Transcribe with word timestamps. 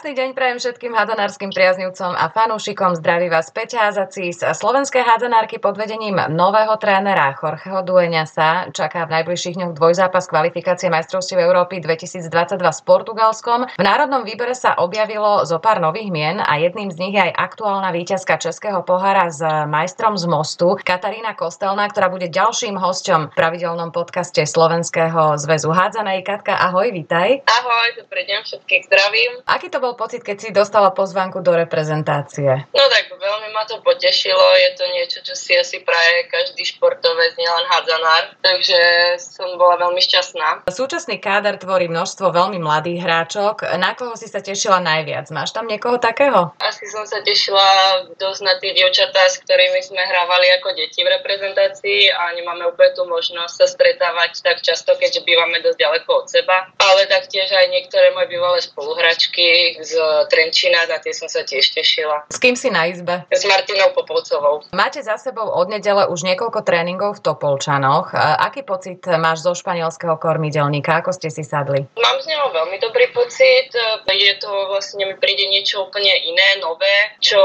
Krásny 0.00 0.16
deň 0.16 0.32
prajem 0.32 0.56
všetkým 0.56 0.96
hádzanárskym 0.96 1.52
priaznivcom 1.52 2.16
a 2.16 2.32
fanúšikom. 2.32 2.96
Zdraví 2.96 3.28
vás 3.28 3.52
Peťa 3.52 3.92
Azacís. 3.92 4.40
Slovenské 4.40 5.04
hádzanárky 5.04 5.60
pod 5.60 5.76
vedením 5.76 6.16
nového 6.32 6.72
trénera 6.80 7.36
Jorgeho 7.36 7.84
Dueňa 7.84 8.24
sa 8.24 8.72
čaká 8.72 9.04
v 9.04 9.20
najbližších 9.20 9.60
dňoch 9.60 9.76
dvojzápas 9.76 10.24
kvalifikácie 10.32 10.88
majstrovstiev 10.88 11.44
Európy 11.44 11.84
2022 11.84 12.32
s 12.32 12.80
Portugalskom. 12.80 13.68
V 13.76 13.84
národnom 13.84 14.24
výbere 14.24 14.56
sa 14.56 14.72
objavilo 14.80 15.44
zo 15.44 15.60
pár 15.60 15.84
nových 15.84 16.08
mien 16.08 16.40
a 16.40 16.56
jedným 16.56 16.88
z 16.88 16.96
nich 16.96 17.12
je 17.12 17.20
aj 17.20 17.36
aktuálna 17.36 17.92
víťazka 17.92 18.40
Českého 18.40 18.80
pohára 18.80 19.28
s 19.28 19.44
majstrom 19.68 20.16
z 20.16 20.24
Mostu 20.24 20.80
Katarína 20.80 21.36
Kostelná, 21.36 21.84
ktorá 21.92 22.08
bude 22.08 22.32
ďalším 22.32 22.80
hosťom 22.80 23.20
v 23.28 23.36
pravidelnom 23.36 23.92
podcaste 23.92 24.48
Slovenského 24.48 25.36
zväzu 25.36 25.68
hádzanej. 25.68 26.24
Katka, 26.24 26.56
ahoj, 26.56 26.88
vítaj. 26.88 27.44
Ahoj, 27.44 28.00
dobrý 28.00 28.24
deň, 28.24 28.48
všetkých 28.48 28.88
zdravím. 28.88 29.44
Aký 29.44 29.68
to 29.68 29.76
bol 29.76 29.89
pocit, 29.94 30.22
keď 30.26 30.36
si 30.38 30.48
dostala 30.50 30.90
pozvánku 30.90 31.40
do 31.40 31.54
reprezentácie? 31.54 32.66
No 32.74 32.84
tak 32.90 33.10
veľmi 33.12 33.48
ma 33.52 33.68
to 33.68 33.78
potešilo, 33.84 34.40
je 34.56 34.70
to 34.74 34.84
niečo, 34.90 35.18
čo 35.20 35.34
si 35.36 35.52
asi 35.54 35.84
praje 35.84 36.26
každý 36.32 36.64
športovec, 36.64 37.36
nielen 37.36 37.66
hádzanár, 37.68 38.24
takže 38.40 38.80
som 39.20 39.54
bola 39.60 39.76
veľmi 39.76 40.00
šťastná. 40.00 40.68
Súčasný 40.72 41.20
káder 41.20 41.60
tvorí 41.60 41.86
množstvo 41.90 42.32
veľmi 42.32 42.56
mladých 42.62 43.04
hráčok. 43.04 43.68
Na 43.76 43.92
koho 43.92 44.16
si 44.16 44.26
sa 44.26 44.40
tešila 44.40 44.80
najviac? 44.80 45.28
Máš 45.30 45.52
tam 45.52 45.68
niekoho 45.68 46.00
takého? 46.00 46.56
Asi 46.60 46.88
som 46.88 47.04
sa 47.04 47.20
tešila 47.20 48.08
dosť 48.16 48.40
na 48.44 48.54
tie 48.56 48.72
dievčatá, 48.72 49.28
s 49.28 49.40
ktorými 49.44 49.80
sme 49.84 50.00
hrávali 50.00 50.48
ako 50.60 50.72
deti 50.76 51.04
v 51.04 51.12
reprezentácii 51.20 52.08
a 52.10 52.32
nemáme 52.34 52.68
úplne 52.72 52.92
tú 52.96 53.04
možnosť 53.04 53.54
sa 53.54 53.66
stretávať 53.68 54.40
tak 54.40 54.64
často, 54.64 54.96
keďže 54.96 55.24
bývame 55.28 55.60
dosť 55.60 55.78
ďaleko 55.78 56.10
od 56.24 56.26
seba. 56.28 56.72
Ale 56.80 57.04
taktiež 57.06 57.52
aj 57.52 57.66
niektoré 57.68 58.12
moje 58.16 58.32
bývalé 58.32 58.58
spoluhračky 58.64 59.79
z 59.80 59.96
Trenčína, 60.28 60.86
na 60.86 61.00
tie 61.00 61.12
som 61.16 61.26
sa 61.26 61.42
tiež 61.42 61.72
tešila. 61.74 62.28
S 62.30 62.38
kým 62.38 62.54
si 62.54 62.68
na 62.68 62.86
izbe? 62.86 63.24
S 63.32 63.42
Martinou 63.48 63.90
Popolcovou. 63.96 64.62
Máte 64.76 65.00
za 65.02 65.16
sebou 65.16 65.48
od 65.48 65.66
nedele 65.72 66.06
už 66.08 66.22
niekoľko 66.24 66.60
tréningov 66.62 67.18
v 67.18 67.24
Topolčanoch. 67.26 68.12
Aký 68.16 68.62
pocit 68.62 69.02
máš 69.06 69.42
zo 69.42 69.56
španielského 69.56 70.20
kormidelníka? 70.20 71.00
Ako 71.00 71.16
ste 71.16 71.32
si 71.32 71.42
sadli? 71.42 71.88
Mám 71.96 72.16
z 72.20 72.26
neho 72.30 72.52
veľmi 72.52 72.76
dobrý 72.78 73.08
pocit. 73.16 73.72
Je 74.10 74.34
to 74.36 74.50
vlastne, 74.68 75.08
mi 75.08 75.16
príde 75.16 75.48
niečo 75.48 75.88
úplne 75.88 76.12
iné, 76.28 76.60
nové, 76.60 77.16
čo 77.24 77.40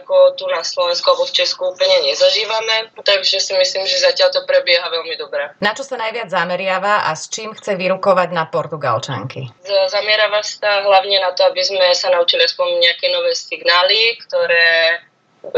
ako 0.00 0.36
tu 0.36 0.44
na 0.52 0.60
Slovensku 0.60 1.08
alebo 1.08 1.24
v 1.24 1.34
Česku 1.34 1.72
úplne 1.72 2.04
nezažívame. 2.04 2.92
Takže 3.00 3.40
si 3.40 3.52
myslím, 3.56 3.88
že 3.88 4.04
zatiaľ 4.04 4.30
to 4.30 4.40
prebieha 4.44 4.84
veľmi 4.92 5.14
dobre. 5.16 5.56
Na 5.64 5.72
čo 5.72 5.82
sa 5.82 5.96
najviac 5.96 6.28
zameriava 6.28 7.08
a 7.08 7.16
s 7.16 7.32
čím 7.32 7.56
chce 7.56 7.74
vyrukovať 7.74 8.28
na 8.36 8.44
Portugalčanky? 8.46 9.48
Zameriava 9.88 10.44
sa 10.44 10.84
hlavne 10.84 11.18
na 11.22 11.32
to, 11.32 11.48
aby 11.48 11.62
sme 11.64 11.77
sa 11.94 12.12
naučili 12.12 12.44
aspoň 12.44 12.78
nejaké 12.82 13.06
nové 13.10 13.34
signály, 13.34 14.18
ktoré 14.26 15.07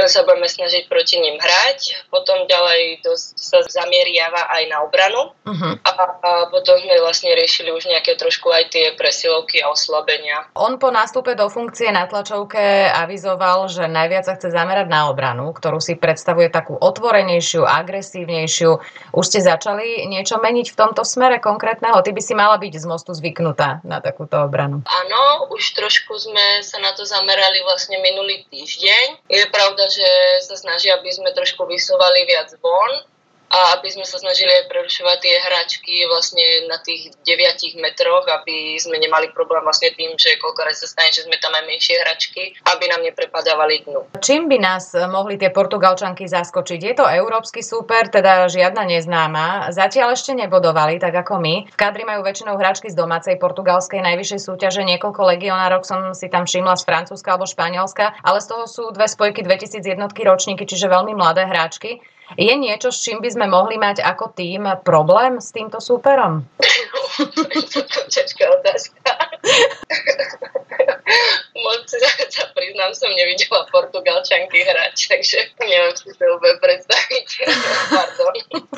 sa 0.07 0.23
budeme 0.23 0.47
snažiť 0.47 0.87
proti 0.87 1.19
ním 1.19 1.41
hrať. 1.41 2.11
Potom 2.13 2.47
ďalej 2.47 3.03
to 3.03 3.17
sa 3.17 3.65
zamieriava 3.67 4.47
aj 4.53 4.63
na 4.71 4.79
obranu. 4.85 5.33
Uh-huh. 5.49 5.75
A, 5.83 5.91
a 5.91 6.31
potom 6.53 6.79
sme 6.79 7.01
vlastne 7.03 7.33
riešili 7.35 7.73
už 7.73 7.89
nejaké 7.91 8.15
trošku 8.15 8.53
aj 8.53 8.71
tie 8.71 8.93
presilovky 8.95 9.65
a 9.65 9.73
oslabenia. 9.73 10.47
On 10.55 10.77
po 10.77 10.93
nástupe 10.93 11.35
do 11.35 11.49
funkcie 11.49 11.89
na 11.91 12.07
tlačovke 12.07 12.93
avizoval, 12.93 13.67
že 13.73 13.89
najviac 13.89 14.29
sa 14.29 14.37
chce 14.37 14.53
zamerať 14.53 14.87
na 14.87 15.09
obranu, 15.09 15.51
ktorú 15.57 15.81
si 15.83 15.97
predstavuje 15.97 16.53
takú 16.53 16.77
otvorenejšiu, 16.77 17.65
agresívnejšiu. 17.65 18.71
Už 19.17 19.25
ste 19.27 19.41
začali 19.43 20.07
niečo 20.07 20.39
meniť 20.39 20.71
v 20.73 20.79
tomto 20.79 21.03
smere 21.03 21.41
konkrétneho? 21.43 21.99
Ty 22.05 22.11
by 22.13 22.23
si 22.23 22.35
mala 22.37 22.61
byť 22.61 22.75
z 22.79 22.87
mostu 22.87 23.11
zvyknutá 23.17 23.83
na 23.83 23.99
takúto 23.99 24.39
obranu. 24.39 24.85
Áno, 24.87 25.51
už 25.51 25.75
trošku 25.75 26.15
sme 26.21 26.63
sa 26.63 26.79
na 26.79 26.93
to 26.93 27.03
zamerali 27.03 27.65
vlastne 27.65 27.99
minulý 27.99 28.45
týždeň. 28.53 29.31
Je 29.31 29.45
pravda, 29.49 29.70
pravda, 29.71 29.87
že 29.87 30.09
sa 30.43 30.59
snaží, 30.59 30.91
aby 30.91 31.07
sme 31.15 31.31
trošku 31.31 31.63
vysúvali 31.63 32.27
viac 32.27 32.51
von, 32.59 33.07
a 33.51 33.75
aby 33.77 33.91
sme 33.91 34.07
sa 34.07 34.23
snažili 34.23 34.47
aj 34.47 34.71
prerušovať 34.71 35.19
tie 35.19 35.35
hračky 35.43 35.95
vlastne 36.07 36.71
na 36.71 36.79
tých 36.79 37.11
9 37.27 37.83
metroch, 37.83 38.23
aby 38.31 38.79
sme 38.79 39.03
nemali 39.03 39.35
problém 39.35 39.67
vlastne 39.67 39.91
tým, 39.91 40.15
že 40.15 40.39
koľko 40.39 40.63
raz 40.63 40.79
sa 40.79 40.87
stane, 40.87 41.11
že 41.11 41.27
sme 41.27 41.35
tam 41.43 41.51
aj 41.59 41.67
menšie 41.67 41.99
hračky, 41.99 42.55
aby 42.71 42.85
nám 42.87 43.03
neprepadávali 43.03 43.91
dnu. 43.91 44.07
Čím 44.23 44.47
by 44.47 44.57
nás 44.63 44.95
mohli 45.11 45.35
tie 45.35 45.51
Portugalčanky 45.51 46.31
zaskočiť? 46.31 46.79
Je 46.79 46.95
to 46.95 47.11
európsky 47.11 47.67
súper, 47.67 48.07
teda 48.07 48.47
žiadna 48.47 48.87
neznáma. 48.87 49.75
Zatiaľ 49.75 50.15
ešte 50.15 50.31
nebodovali, 50.39 51.03
tak 51.03 51.19
ako 51.19 51.43
my. 51.43 51.55
V 51.75 51.77
kadri 51.77 52.07
majú 52.07 52.23
väčšinou 52.23 52.55
hračky 52.55 52.87
z 52.87 52.95
domácej 52.95 53.35
portugalskej 53.43 53.99
najvyššej 53.99 54.41
súťaže. 54.47 54.87
Niekoľko 54.87 55.27
legionárok 55.27 55.83
som 55.83 56.15
si 56.15 56.31
tam 56.31 56.47
všimla 56.47 56.79
z 56.79 56.87
Francúzska 56.87 57.35
alebo 57.35 57.51
Španielska, 57.51 58.23
ale 58.23 58.39
z 58.39 58.47
toho 58.47 58.65
sú 58.71 58.95
dve 58.95 59.11
spojky 59.11 59.43
2001 59.43 59.99
ročníky, 60.23 60.63
čiže 60.63 60.87
veľmi 60.87 61.19
mladé 61.19 61.51
hráčky. 61.51 61.99
Je 62.39 62.55
niečo, 62.55 62.95
s 62.95 63.03
čím 63.03 63.19
by 63.19 63.31
sme 63.31 63.47
mohli 63.51 63.75
mať 63.81 64.03
ako 64.07 64.31
tým 64.35 64.67
problém 64.87 65.43
s 65.43 65.51
týmto 65.51 65.83
súperom? 65.83 66.47
Ťažká 68.15 68.45
otázka. 68.61 69.20
Moc 71.61 71.85
sa 72.31 72.47
priznám, 72.55 72.95
som 72.95 73.11
nevidela 73.13 73.67
Portugalčanky 73.69 74.63
hrať, 74.63 74.97
takže 75.11 75.39
neviem 75.61 75.93
si 75.93 76.09
to 76.15 76.25
úplne 76.39 76.57
predstaviť. 76.63 77.27
Pardon. 77.93 78.35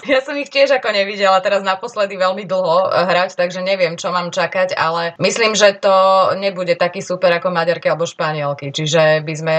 Ja 0.09 0.25
som 0.25 0.35
ich 0.41 0.51
tiež 0.51 0.81
ako 0.81 0.91
nevidela 0.91 1.39
teraz 1.45 1.63
naposledy 1.63 2.19
veľmi 2.19 2.49
dlho 2.49 2.91
hrať, 2.91 3.39
takže 3.39 3.63
neviem, 3.63 3.95
čo 4.01 4.11
mám 4.11 4.35
čakať, 4.35 4.75
ale 4.75 5.15
myslím, 5.23 5.55
že 5.55 5.79
to 5.79 5.95
nebude 6.41 6.75
taký 6.75 7.05
super 7.05 7.31
ako 7.37 7.55
Maďarky 7.55 7.93
alebo 7.93 8.09
Španielky, 8.09 8.75
čiže 8.75 9.23
by 9.23 9.35
sme 9.37 9.59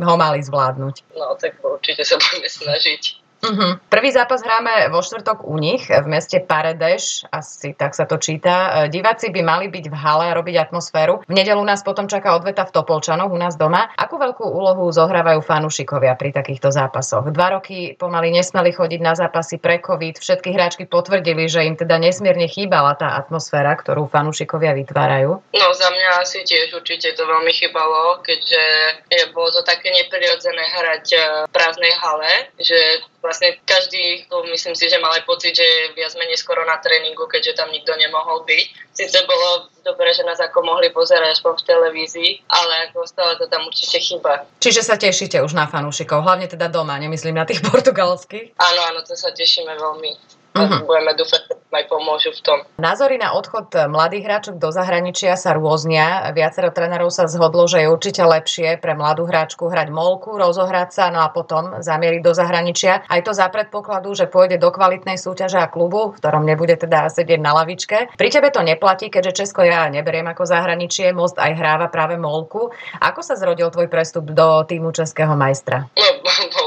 ho 0.00 0.14
mali 0.16 0.40
zvládnuť. 0.40 0.94
No, 1.18 1.36
tak 1.36 1.60
určite 1.60 2.06
sa 2.06 2.16
budeme 2.16 2.48
snažiť. 2.48 3.25
Uh-huh. 3.44 3.76
Prvý 3.92 4.10
zápas 4.10 4.40
hráme 4.40 4.88
vo 4.88 5.04
štvrtok 5.04 5.44
u 5.44 5.60
nich 5.60 5.86
v 5.92 6.06
meste 6.08 6.40
Paredeš, 6.40 7.28
asi 7.28 7.76
tak 7.76 7.92
sa 7.92 8.08
to 8.08 8.16
číta. 8.16 8.88
E, 8.88 8.92
diváci 8.92 9.28
by 9.28 9.40
mali 9.44 9.66
byť 9.68 9.92
v 9.92 9.96
hale 9.96 10.24
a 10.32 10.36
robiť 10.36 10.56
atmosféru. 10.68 11.20
V 11.28 11.32
nedelu 11.36 11.60
nás 11.60 11.84
potom 11.84 12.08
čaká 12.08 12.32
odveta 12.32 12.64
v 12.64 12.74
Topolčanoch 12.74 13.28
u 13.28 13.38
nás 13.38 13.54
doma. 13.60 13.92
Akú 13.94 14.16
veľkú 14.16 14.42
úlohu 14.42 14.88
zohrávajú 14.88 15.44
fanúšikovia 15.44 16.16
pri 16.16 16.32
takýchto 16.32 16.72
zápasoch? 16.72 17.28
Dva 17.30 17.60
roky 17.60 17.94
pomaly 17.94 18.32
nesmeli 18.32 18.72
chodiť 18.72 19.00
na 19.04 19.12
zápasy 19.12 19.60
pre 19.60 19.84
COVID. 19.84 20.16
Všetky 20.16 20.50
hráčky 20.56 20.84
potvrdili, 20.88 21.46
že 21.46 21.68
im 21.68 21.76
teda 21.76 22.00
nesmierne 22.00 22.48
chýbala 22.48 22.96
tá 22.96 23.20
atmosféra, 23.20 23.76
ktorú 23.76 24.08
fanúšikovia 24.08 24.72
vytvárajú. 24.74 25.44
No 25.52 25.66
za 25.76 25.88
mňa 25.92 26.24
asi 26.24 26.40
tiež 26.42 26.72
určite 26.72 27.12
to 27.12 27.22
veľmi 27.28 27.52
chýbalo, 27.52 28.24
keďže 28.24 28.64
je, 29.12 29.22
bolo 29.36 29.52
to 29.52 29.62
také 29.62 29.92
neprirodzené 29.92 30.64
hrať 30.72 31.04
e, 31.12 31.18
v 31.46 31.52
prázdnej 31.52 31.94
hale, 32.00 32.32
že 32.58 32.78
vlastne 33.26 33.58
každý, 33.66 34.24
myslím 34.30 34.78
si, 34.78 34.86
že 34.86 35.02
mal 35.02 35.10
aj 35.18 35.26
pocit, 35.26 35.52
že 35.58 35.66
je 35.66 35.98
viac 35.98 36.14
menej 36.14 36.38
skoro 36.38 36.62
na 36.62 36.78
tréningu, 36.78 37.26
keďže 37.26 37.58
tam 37.58 37.74
nikto 37.74 37.90
nemohol 37.98 38.46
byť. 38.46 38.66
Sice 38.94 39.18
bolo 39.26 39.68
dobre, 39.82 40.14
že 40.14 40.22
nás 40.22 40.38
ako 40.38 40.62
mohli 40.62 40.94
pozerať 40.94 41.36
aspoň 41.36 41.52
v 41.58 41.66
televízii, 41.66 42.30
ale 42.46 42.88
ako 42.88 43.04
stále 43.04 43.34
to 43.36 43.50
tam 43.50 43.66
určite 43.66 43.98
chyba. 43.98 44.46
Čiže 44.62 44.86
sa 44.86 44.94
tešíte 44.94 45.42
už 45.42 45.52
na 45.52 45.66
fanúšikov, 45.66 46.22
hlavne 46.22 46.46
teda 46.46 46.70
doma, 46.70 46.96
nemyslím 46.96 47.36
na 47.36 47.44
tých 47.44 47.60
portugalských? 47.68 48.54
Áno, 48.56 48.80
áno, 48.94 49.00
to 49.02 49.18
sa 49.18 49.34
tešíme 49.34 49.74
veľmi. 49.74 50.35
Uh-huh. 50.56 50.88
Budeme 50.88 51.12
dúfať, 51.12 51.52
aj 51.52 51.84
pomôžu 51.92 52.32
v 52.32 52.40
tom. 52.40 52.58
Názory 52.80 53.20
na 53.20 53.36
odchod 53.36 53.68
mladých 53.92 54.24
hráčok 54.24 54.56
do 54.56 54.72
zahraničia 54.72 55.36
sa 55.36 55.52
rôznia. 55.52 56.32
Viacero 56.32 56.72
trénerov 56.72 57.12
sa 57.12 57.28
zhodlo, 57.28 57.68
že 57.68 57.84
je 57.84 57.92
určite 57.92 58.24
lepšie 58.24 58.80
pre 58.80 58.96
mladú 58.96 59.28
hráčku 59.28 59.68
hrať 59.68 59.92
molku, 59.92 60.40
rozohrať 60.40 60.88
sa, 60.96 61.04
no 61.12 61.20
a 61.20 61.28
potom 61.28 61.84
zamieriť 61.84 62.20
do 62.24 62.32
zahraničia. 62.32 63.04
Aj 63.04 63.20
to 63.20 63.36
za 63.36 63.52
predpokladu, 63.52 64.16
že 64.16 64.24
pôjde 64.24 64.56
do 64.56 64.72
kvalitnej 64.72 65.20
súťaže 65.20 65.60
a 65.60 65.68
klubu, 65.68 66.16
v 66.16 66.18
ktorom 66.18 66.48
nebude 66.48 66.80
teda 66.80 67.12
sedieť 67.12 67.40
na 67.44 67.52
lavičke. 67.52 68.16
Pri 68.16 68.28
tebe 68.32 68.48
to 68.48 68.64
neplatí, 68.64 69.12
keďže 69.12 69.44
Česko 69.44 69.60
ja 69.60 69.84
neberiem 69.92 70.24
ako 70.32 70.48
zahraničie, 70.48 71.12
Most 71.12 71.36
aj 71.36 71.52
hráva 71.52 71.92
práve 71.92 72.16
molku. 72.16 72.72
Ako 73.04 73.20
sa 73.20 73.36
zrodil 73.36 73.68
tvoj 73.68 73.92
prestup 73.92 74.32
do 74.32 74.64
týmu 74.64 74.92
českého 74.96 75.36
majstra? 75.36 75.88
No, 75.92 76.08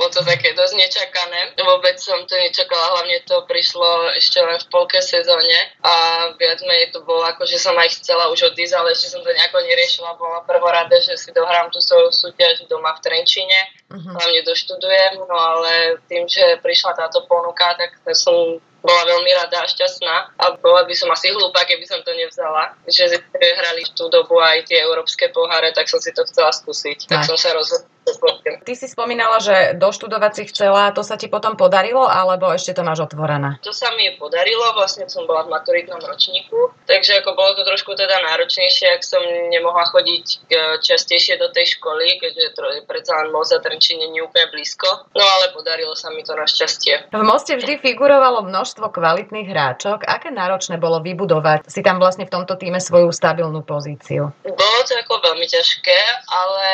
bolo 0.10 0.26
to 0.26 0.26
také 0.26 0.58
dosť 0.58 0.74
nečakané. 0.74 1.54
Vôbec 1.62 2.02
som 2.02 2.18
to 2.26 2.34
nečakala, 2.34 2.98
hlavne 2.98 3.22
to 3.30 3.46
prišlo 3.46 4.18
ešte 4.18 4.42
len 4.42 4.58
v 4.58 4.68
polke 4.74 4.98
sezóne 5.06 5.70
a 5.86 5.94
viac 6.34 6.66
menej 6.66 6.90
to 6.90 7.06
bolo 7.06 7.22
ako, 7.30 7.46
že 7.46 7.62
som 7.62 7.78
aj 7.78 8.02
chcela 8.02 8.34
už 8.34 8.50
odísť, 8.50 8.74
ale 8.74 8.98
ešte 8.98 9.14
som 9.14 9.22
to 9.22 9.30
nejako 9.30 9.62
neriešila. 9.62 10.18
Bola 10.18 10.42
prvorada, 10.50 10.98
že 10.98 11.14
si 11.14 11.30
dohrám 11.30 11.70
tú 11.70 11.78
svoju 11.78 12.10
súťaž 12.10 12.66
doma 12.66 12.98
v 12.98 13.06
Trenčine, 13.06 13.60
uh-huh. 13.94 14.18
hlavne 14.18 14.42
doštudujem, 14.42 15.22
no 15.22 15.38
ale 15.38 16.02
tým, 16.10 16.26
že 16.26 16.58
prišla 16.66 16.98
táto 16.98 17.30
ponuka, 17.30 17.78
tak 17.78 17.94
som 18.18 18.58
bola 18.80 19.04
veľmi 19.06 19.32
rada 19.36 19.62
a 19.62 19.68
šťastná 19.68 20.40
a 20.40 20.46
bola 20.56 20.88
by 20.88 20.96
som 20.96 21.12
asi 21.12 21.30
hlúpa, 21.36 21.68
keby 21.68 21.84
som 21.84 22.00
to 22.02 22.16
nevzala. 22.16 22.74
Že 22.88 23.20
hrali 23.36 23.84
v 23.84 23.92
tú 23.92 24.08
dobu 24.08 24.40
aj 24.40 24.72
tie 24.72 24.80
európske 24.80 25.28
poháre, 25.36 25.76
tak 25.76 25.92
som 25.92 26.00
si 26.00 26.16
to 26.16 26.24
chcela 26.24 26.50
skúsiť. 26.56 27.06
Tak, 27.06 27.12
tak 27.12 27.22
som 27.28 27.36
sa 27.36 27.52
rozhodla 27.52 27.99
Ty 28.66 28.74
si 28.78 28.88
spomínala, 28.90 29.42
že 29.42 29.78
doštudovať 29.78 30.32
si 30.36 30.44
chcela, 30.54 30.94
to 30.94 31.02
sa 31.02 31.18
ti 31.18 31.32
potom 31.32 31.58
podarilo, 31.58 32.06
alebo 32.06 32.50
ešte 32.54 32.78
to 32.78 32.86
máš 32.86 33.06
otvorené? 33.10 33.58
To 33.66 33.74
sa 33.74 33.94
mi 33.98 34.10
podarilo, 34.18 34.74
vlastne 34.78 35.10
som 35.10 35.26
bola 35.26 35.46
v 35.46 35.54
maturitnom 35.54 36.02
ročníku, 36.02 36.74
takže 36.86 37.22
ako 37.22 37.34
bolo 37.34 37.58
to 37.58 37.64
trošku 37.66 37.94
teda 37.98 38.20
náročnejšie, 38.30 39.00
ak 39.00 39.02
som 39.06 39.22
nemohla 39.50 39.86
chodiť 39.90 40.26
e, 40.26 40.38
častejšie 40.82 41.42
do 41.42 41.50
tej 41.50 41.78
školy, 41.78 42.20
keďže 42.22 42.58
predsa 42.86 43.22
len 43.24 43.34
Moza 43.34 43.58
Trenčín 43.62 44.00
nie 44.00 44.22
úplne 44.22 44.50
blízko, 44.54 45.10
no 45.14 45.24
ale 45.24 45.52
podarilo 45.54 45.94
sa 45.98 46.14
mi 46.14 46.22
to 46.22 46.34
našťastie. 46.38 47.12
V 47.14 47.24
Moste 47.26 47.56
vždy 47.56 47.82
figurovalo 47.82 48.46
množstvo 48.46 48.90
kvalitných 48.90 49.48
hráčok. 49.50 50.06
Aké 50.06 50.34
náročné 50.34 50.82
bolo 50.82 51.04
vybudovať 51.04 51.70
si 51.70 51.86
tam 51.86 52.02
vlastne 52.02 52.26
v 52.26 52.34
tomto 52.34 52.58
týme 52.58 52.82
svoju 52.82 53.14
stabilnú 53.14 53.62
pozíciu? 53.62 54.34
Bolo 54.44 54.80
to 54.88 54.94
ako 54.98 55.22
veľmi 55.22 55.46
ťažké, 55.46 56.00
ale 56.26 56.66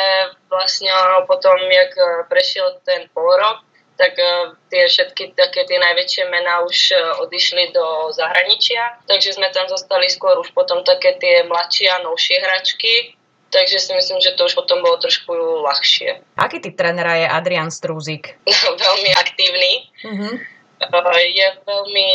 vlastne 0.55 0.89
potom, 1.27 1.59
jak 1.59 1.91
e, 1.99 2.23
prešiel 2.31 2.79
ten 2.87 3.11
pol 3.11 3.27
rok, 3.35 3.67
tak 3.95 4.11
uh, 4.19 4.51
tie 4.67 4.91
všetky 4.91 5.39
také 5.39 5.63
tie 5.63 5.79
najväčšie 5.79 6.27
mená 6.27 6.67
už 6.67 6.77
uh, 6.91 7.23
odišli 7.23 7.71
do 7.71 8.11
zahraničia, 8.11 8.99
takže 9.07 9.39
sme 9.39 9.47
tam 9.55 9.71
zostali 9.71 10.11
skôr 10.11 10.35
už 10.35 10.51
potom 10.51 10.83
také 10.83 11.15
tie 11.15 11.47
mladšie 11.47 11.87
a 11.87 12.03
novšie 12.03 12.43
hračky, 12.43 13.15
takže 13.55 13.79
si 13.79 13.91
myslím, 13.95 14.19
že 14.19 14.35
to 14.35 14.51
už 14.51 14.53
potom 14.59 14.83
bolo 14.83 14.99
trošku 14.99 15.31
ľahšie. 15.63 16.19
Aký 16.35 16.59
typ 16.59 16.75
trénera 16.75 17.23
je 17.23 17.27
Adrian 17.31 17.71
Strúzik? 17.71 18.35
veľmi 18.83 19.11
aktívny, 19.15 19.71
uh, 20.11 21.23
je 21.31 21.47
veľmi 21.63 22.09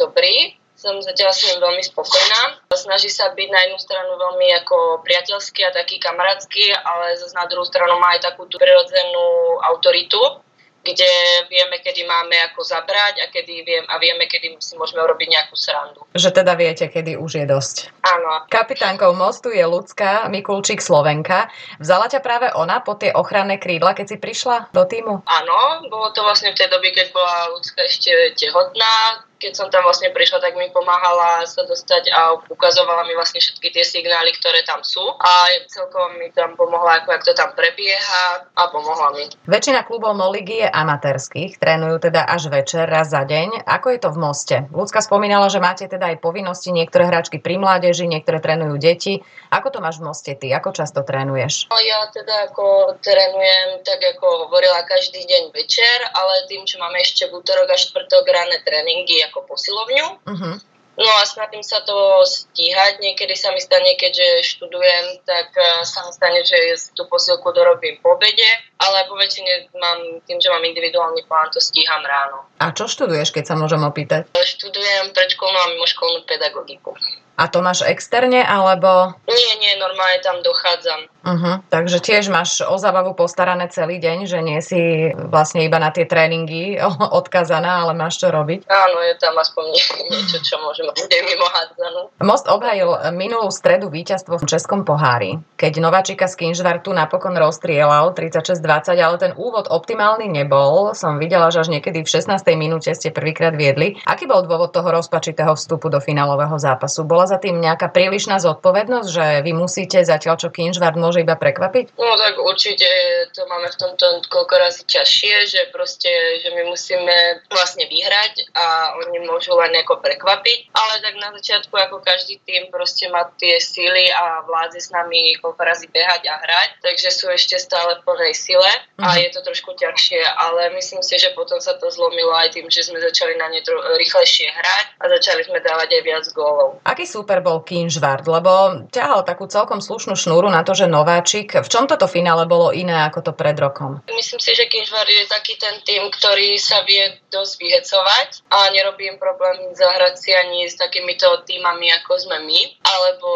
dobrý, 0.00 0.56
som 0.86 1.02
zatiaľ 1.02 1.34
s 1.34 1.50
ním 1.50 1.58
veľmi 1.58 1.82
spokojná. 1.82 2.62
Snaží 2.70 3.10
sa 3.10 3.34
byť 3.34 3.48
na 3.50 3.66
jednu 3.66 3.78
stranu 3.82 4.14
veľmi 4.14 4.54
ako 4.62 5.02
priateľský 5.02 5.66
a 5.66 5.74
taký 5.74 5.98
kamarátsky, 5.98 6.70
ale 6.70 7.18
zase 7.18 7.34
na 7.34 7.50
druhú 7.50 7.66
stranu 7.66 7.98
má 7.98 8.14
aj 8.14 8.30
takú 8.30 8.46
tú 8.46 8.62
prirodzenú 8.62 9.58
autoritu 9.66 10.46
kde 10.86 11.10
vieme, 11.50 11.82
kedy 11.82 12.06
máme 12.06 12.38
ako 12.46 12.62
zabrať 12.62 13.14
a, 13.18 13.26
kedy 13.26 13.66
viem, 13.66 13.84
a 13.90 13.98
vieme, 13.98 14.30
kedy 14.30 14.54
si 14.62 14.78
môžeme 14.78 15.02
urobiť 15.02 15.28
nejakú 15.34 15.58
srandu. 15.58 16.06
Že 16.14 16.30
teda 16.30 16.54
viete, 16.54 16.86
kedy 16.86 17.18
už 17.18 17.42
je 17.42 17.46
dosť. 17.50 17.76
Áno. 18.06 18.46
Kapitánkou 18.46 19.10
mostu 19.18 19.50
je 19.50 19.66
ľudská 19.66 20.30
Mikulčík 20.30 20.78
Slovenka. 20.78 21.50
Vzala 21.82 22.06
ťa 22.06 22.22
práve 22.22 22.46
ona 22.54 22.78
po 22.78 22.94
tie 22.94 23.10
ochranné 23.10 23.58
krídla, 23.58 23.98
keď 23.98 24.14
si 24.14 24.16
prišla 24.22 24.70
do 24.70 24.86
týmu? 24.86 25.26
Áno, 25.26 25.58
bolo 25.90 26.14
to 26.14 26.22
vlastne 26.22 26.54
v 26.54 26.58
tej 26.62 26.70
dobe, 26.70 26.94
keď 26.94 27.10
bola 27.10 27.50
ľudská 27.50 27.82
ešte 27.82 28.38
tehotná, 28.38 29.26
keď 29.36 29.52
som 29.52 29.68
tam 29.68 29.84
vlastne 29.84 30.08
prišla, 30.16 30.40
tak 30.40 30.56
mi 30.56 30.72
pomáhala 30.72 31.44
sa 31.44 31.62
dostať 31.68 32.08
a 32.08 32.20
ukazovala 32.48 33.04
mi 33.04 33.12
vlastne 33.12 33.40
všetky 33.40 33.68
tie 33.68 33.84
signály, 33.84 34.32
ktoré 34.40 34.64
tam 34.64 34.80
sú 34.80 35.04
a 35.20 35.32
celkom 35.68 36.16
mi 36.16 36.32
tam 36.32 36.56
pomohla, 36.56 37.04
ako, 37.04 37.12
ako 37.12 37.24
to 37.28 37.34
tam 37.36 37.52
prebieha 37.52 38.48
a 38.56 38.62
pomohla 38.72 39.12
mi. 39.12 39.28
Väčšina 39.44 39.84
klubov 39.84 40.16
Moligy 40.16 40.64
je 40.64 40.68
amatérských, 40.72 41.60
trénujú 41.60 42.08
teda 42.08 42.24
až 42.24 42.48
večer, 42.48 42.88
raz 42.88 43.12
za 43.12 43.28
deň. 43.28 43.68
Ako 43.68 43.92
je 43.92 43.98
to 44.00 44.08
v 44.08 44.18
Moste? 44.18 44.56
Ľudská 44.72 45.04
spomínala, 45.04 45.52
že 45.52 45.60
máte 45.60 45.84
teda 45.84 46.16
aj 46.16 46.24
povinnosti, 46.24 46.72
niektoré 46.72 47.04
hráčky 47.04 47.36
pri 47.36 47.60
mládeži, 47.60 48.08
niektoré 48.08 48.40
trénujú 48.40 48.80
deti. 48.80 49.20
Ako 49.52 49.68
to 49.68 49.78
máš 49.84 50.00
v 50.00 50.08
Moste 50.08 50.32
ty? 50.32 50.48
Ako 50.56 50.72
často 50.72 51.04
trénuješ? 51.04 51.68
No, 51.68 51.76
ja 51.76 52.08
teda 52.08 52.48
ako 52.48 52.96
trénujem, 53.04 53.84
tak 53.84 54.00
ako 54.16 54.48
hovorila, 54.48 54.80
každý 54.88 55.20
deň 55.28 55.52
večer, 55.52 55.98
ale 56.16 56.48
tým, 56.48 56.64
čo 56.64 56.80
máme 56.80 56.96
ešte 57.04 57.28
v 57.28 57.36
útorok 57.36 57.68
a 57.68 57.76
štvrtok 57.76 58.24
ranné 58.32 58.64
tréningy, 58.64 59.25
ako 59.30 59.46
posilovňu. 59.50 60.06
Uh-huh. 60.24 60.56
No 60.96 61.10
a 61.20 61.28
snažím 61.28 61.60
sa 61.60 61.84
to 61.84 62.24
stíhať. 62.24 63.04
Niekedy 63.04 63.36
sa 63.36 63.52
mi 63.52 63.60
stane, 63.60 64.00
keďže 64.00 64.56
študujem, 64.56 65.20
tak 65.28 65.52
e, 65.52 65.84
sa 65.84 66.08
mi 66.08 66.12
stane, 66.16 66.40
že 66.40 66.56
tú 66.96 67.04
posilku 67.04 67.52
dorobím 67.52 68.00
po 68.00 68.16
obede, 68.16 68.48
ale 68.80 69.04
po 69.04 69.12
väčšine 69.12 69.76
mám, 69.76 70.24
tým, 70.24 70.40
že 70.40 70.48
mám 70.48 70.64
individuálny 70.64 71.28
plán, 71.28 71.52
to 71.52 71.60
stíham 71.60 72.00
ráno. 72.00 72.48
A 72.64 72.72
čo 72.72 72.88
študuješ, 72.88 73.28
keď 73.28 73.44
sa 73.44 73.54
môžem 73.60 73.84
opýtať? 73.84 74.32
Študujem 74.40 75.12
predškolnú 75.12 75.58
a 75.60 75.70
mimoškolnú 75.76 76.24
pedagogiku. 76.24 76.96
A 77.36 77.52
to 77.52 77.60
máš 77.60 77.84
externe, 77.84 78.40
alebo? 78.40 79.12
Nie, 79.28 79.52
nie, 79.60 79.72
normálne 79.76 80.18
tam 80.24 80.40
dochádzam. 80.40 81.00
Uh-huh. 81.26 81.54
Takže 81.68 81.98
tiež 81.98 82.30
máš 82.30 82.62
o 82.62 82.78
zábavu 82.78 83.12
postarané 83.12 83.66
celý 83.68 83.98
deň, 83.98 84.18
že 84.30 84.38
nie 84.40 84.62
si 84.62 85.10
vlastne 85.12 85.66
iba 85.66 85.76
na 85.76 85.90
tie 85.90 86.08
tréningy 86.08 86.80
odkazaná, 87.20 87.84
ale 87.84 87.92
máš 87.98 88.22
čo 88.22 88.30
robiť? 88.30 88.64
Áno, 88.70 88.98
je 89.02 89.14
tam 89.20 89.34
aspoň 89.36 89.74
niečo, 90.06 90.38
čo 90.40 90.56
môžem 90.62 90.86
robiť 90.86 91.12
mimo 91.26 91.46
hádzanú. 91.50 92.00
Most 92.22 92.46
obhajil 92.46 93.12
minulú 93.12 93.50
stredu 93.50 93.90
víťazstvo 93.90 94.38
v 94.38 94.48
Českom 94.48 94.86
pohári, 94.86 95.42
keď 95.58 95.82
Nováčika 95.82 96.30
z 96.30 96.38
Kinžvartu 96.40 96.94
napokon 96.94 97.34
rozstrielal 97.34 98.14
36-20, 98.14 98.96
ale 98.96 99.16
ten 99.18 99.32
úvod 99.34 99.66
optimálny 99.66 100.30
nebol. 100.30 100.94
Som 100.94 101.18
videla, 101.18 101.50
že 101.50 101.66
až 101.66 101.74
niekedy 101.74 102.06
v 102.06 102.08
16. 102.08 102.38
minúte 102.54 102.94
ste 102.94 103.10
prvýkrát 103.10 103.52
viedli. 103.58 103.98
Aký 104.06 104.30
bol 104.30 104.46
dôvod 104.46 104.70
toho 104.70 104.88
rozpačitého 104.94 105.58
vstupu 105.58 105.90
do 105.90 105.98
finálového 105.98 106.54
zápasu? 106.56 107.02
Bola 107.02 107.25
za 107.26 107.38
tým 107.42 107.60
nejaká 107.60 107.92
prílišná 107.92 108.38
zodpovednosť, 108.40 109.08
že 109.10 109.26
vy 109.44 109.52
musíte 109.52 110.00
zatiaľ, 110.02 110.40
čo 110.40 110.48
Kinžvart 110.54 110.96
môže 110.96 111.22
iba 111.22 111.34
prekvapiť? 111.36 111.98
No 111.98 112.14
tak 112.16 112.38
určite 112.40 112.88
to 113.34 113.44
máme 113.50 113.68
v 113.68 113.76
tomto 113.76 114.06
koľko 114.30 114.54
razy 114.56 114.82
ťažšie, 114.86 115.34
že 115.46 115.60
proste, 115.74 116.10
že 116.40 116.48
my 116.54 116.62
musíme 116.70 117.44
vlastne 117.52 117.84
vyhrať 117.86 118.48
a 118.56 118.96
oni 119.04 119.26
môžu 119.26 119.52
len 119.58 119.76
nejako 119.76 120.00
prekvapiť, 120.00 120.72
ale 120.72 121.02
tak 121.04 121.14
na 121.20 121.34
začiatku 121.36 121.74
ako 121.74 122.00
každý 122.00 122.40
tým 122.48 122.70
proste 122.70 123.10
má 123.12 123.28
tie 123.36 123.58
síly 123.60 124.08
a 124.14 124.46
vládze 124.46 124.86
s 124.86 124.90
nami 124.94 125.36
koľko 125.42 125.62
razy 125.62 125.86
behať 125.90 126.22
a 126.30 126.34
hrať, 126.40 126.70
takže 126.80 127.08
sú 127.12 127.26
ešte 127.28 127.58
stále 127.60 127.98
v 128.00 128.04
plnej 128.06 128.34
sile 128.34 128.72
a 129.02 129.12
mm. 129.12 129.18
je 129.20 129.30
to 129.34 129.40
trošku 129.42 129.74
ťažšie, 129.76 130.22
ale 130.22 130.72
myslím 130.78 131.02
si, 131.02 131.18
že 131.18 131.34
potom 131.34 131.58
sa 131.60 131.74
to 131.76 131.90
zlomilo 131.90 132.32
aj 132.36 132.54
tým, 132.54 132.70
že 132.70 132.86
sme 132.86 133.02
začali 133.02 133.34
na 133.36 133.50
ne 133.50 133.60
rýchlejšie 133.98 134.46
hrať 134.52 134.86
a 135.00 135.04
začali 135.18 135.42
sme 135.44 135.58
dávať 135.60 135.88
aj 135.98 136.02
viac 136.04 136.24
gólov. 136.32 136.78
Aký 136.86 137.08
super 137.16 137.40
bol 137.40 137.64
Kinžvart, 137.64 138.28
lebo 138.28 138.84
ťahal 138.92 139.24
takú 139.24 139.48
celkom 139.48 139.80
slušnú 139.80 140.12
šnúru 140.12 140.52
na 140.52 140.60
to, 140.60 140.76
že 140.76 140.84
Nováčik. 140.84 141.56
V 141.56 141.68
čom 141.72 141.88
toto 141.88 142.04
finále 142.04 142.44
bolo 142.44 142.76
iné 142.76 142.92
ako 143.08 143.24
to 143.24 143.32
pred 143.32 143.56
rokom? 143.56 144.04
Myslím 144.12 144.36
si, 144.36 144.52
že 144.52 144.68
Kinžvart 144.68 145.08
je 145.08 145.24
taký 145.24 145.56
ten 145.56 145.80
tým, 145.80 146.12
ktorý 146.12 146.60
sa 146.60 146.84
vie 146.84 147.16
dosť 147.32 147.52
vyhecovať 147.56 148.28
a 148.52 148.68
nerobí 148.68 149.08
im 149.08 149.16
problém 149.16 149.72
zahrať 149.72 150.14
si 150.20 150.30
ani 150.36 150.68
s 150.68 150.76
takýmito 150.76 151.40
týmami, 151.48 151.88
ako 152.04 152.12
sme 152.20 152.44
my, 152.44 152.60
alebo 152.84 153.28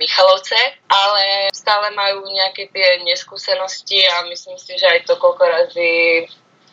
Michalovce, 0.00 0.80
ale 0.88 1.52
stále 1.52 1.92
majú 1.92 2.24
nejaké 2.24 2.72
tie 2.72 3.04
neskúsenosti 3.04 4.00
a 4.08 4.24
myslím 4.32 4.56
si, 4.56 4.80
že 4.80 4.88
aj 4.88 5.04
to 5.04 5.20
koľko 5.20 5.44
razy 5.44 6.24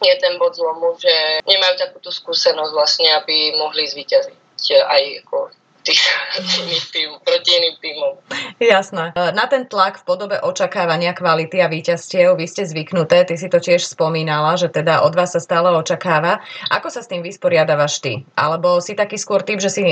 je 0.02 0.16
ten 0.18 0.40
bod 0.42 0.58
zlomu, 0.58 0.98
že 0.98 1.44
nemajú 1.46 1.78
takúto 1.78 2.10
skúsenosť 2.10 2.72
vlastne, 2.74 3.10
aby 3.22 3.54
mohli 3.60 3.86
zvíťaziť 3.86 4.40
aj 4.62 5.04
ako 5.26 5.61
tým, 5.84 7.10
proti 7.28 7.50
iným 7.58 7.76
týmom. 7.82 8.14
Jasné. 8.62 9.14
E, 9.18 9.34
na 9.34 9.46
ten 9.50 9.66
tlak 9.66 10.02
v 10.02 10.08
podobe 10.08 10.38
očakávania 10.40 11.12
kvality 11.18 11.60
a 11.62 11.68
víťazstiev 11.68 12.38
vy 12.38 12.46
ste 12.46 12.64
zvyknuté, 12.66 13.26
ty 13.26 13.36
si 13.36 13.50
to 13.50 13.58
tiež 13.58 13.84
spomínala, 13.84 14.56
že 14.56 14.70
teda 14.70 15.02
od 15.02 15.14
vás 15.18 15.34
sa 15.34 15.42
stále 15.42 15.74
očakáva. 15.74 16.42
Ako 16.70 16.94
sa 16.94 17.02
s 17.02 17.10
tým 17.10 17.26
vysporiadavaš 17.26 18.00
ty? 18.00 18.24
Alebo 18.38 18.78
si 18.80 18.94
taký 18.94 19.18
skôr 19.18 19.42
typ, 19.42 19.58
že 19.58 19.74
si 19.74 19.84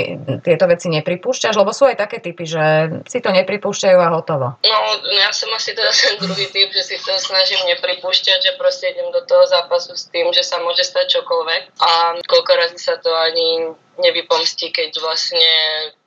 tieto 0.46 0.64
veci 0.70 0.86
nepripúšťaš? 0.88 1.54
Lebo 1.58 1.74
sú 1.74 1.90
aj 1.90 1.98
také 1.98 2.22
typy, 2.22 2.46
že 2.46 2.64
si 3.10 3.18
to 3.18 3.34
nepripúšťajú 3.34 3.98
a 3.98 4.12
hotovo. 4.14 4.46
No, 4.62 4.78
ja 5.10 5.30
som 5.34 5.50
asi 5.52 5.74
teda 5.74 5.90
ten 5.90 6.16
druhý 6.22 6.46
typ, 6.48 6.70
že 6.70 6.82
si 6.86 6.96
to 7.02 7.12
snažím 7.18 7.60
nepripúšťať, 7.74 8.38
že 8.38 8.52
proste 8.56 8.94
idem 8.94 9.10
do 9.10 9.22
toho 9.26 9.44
zápasu 9.50 9.98
s 9.98 10.06
tým, 10.08 10.30
že 10.30 10.46
sa 10.46 10.62
môže 10.62 10.86
stať 10.86 11.20
čokoľvek. 11.20 11.62
A 11.82 11.90
koľko 12.24 12.52
razy 12.54 12.78
sa 12.78 12.96
to 13.02 13.10
ani 13.10 13.74
nevypomstí, 13.98 14.70
keď 14.70 14.90
vlastne 15.02 15.46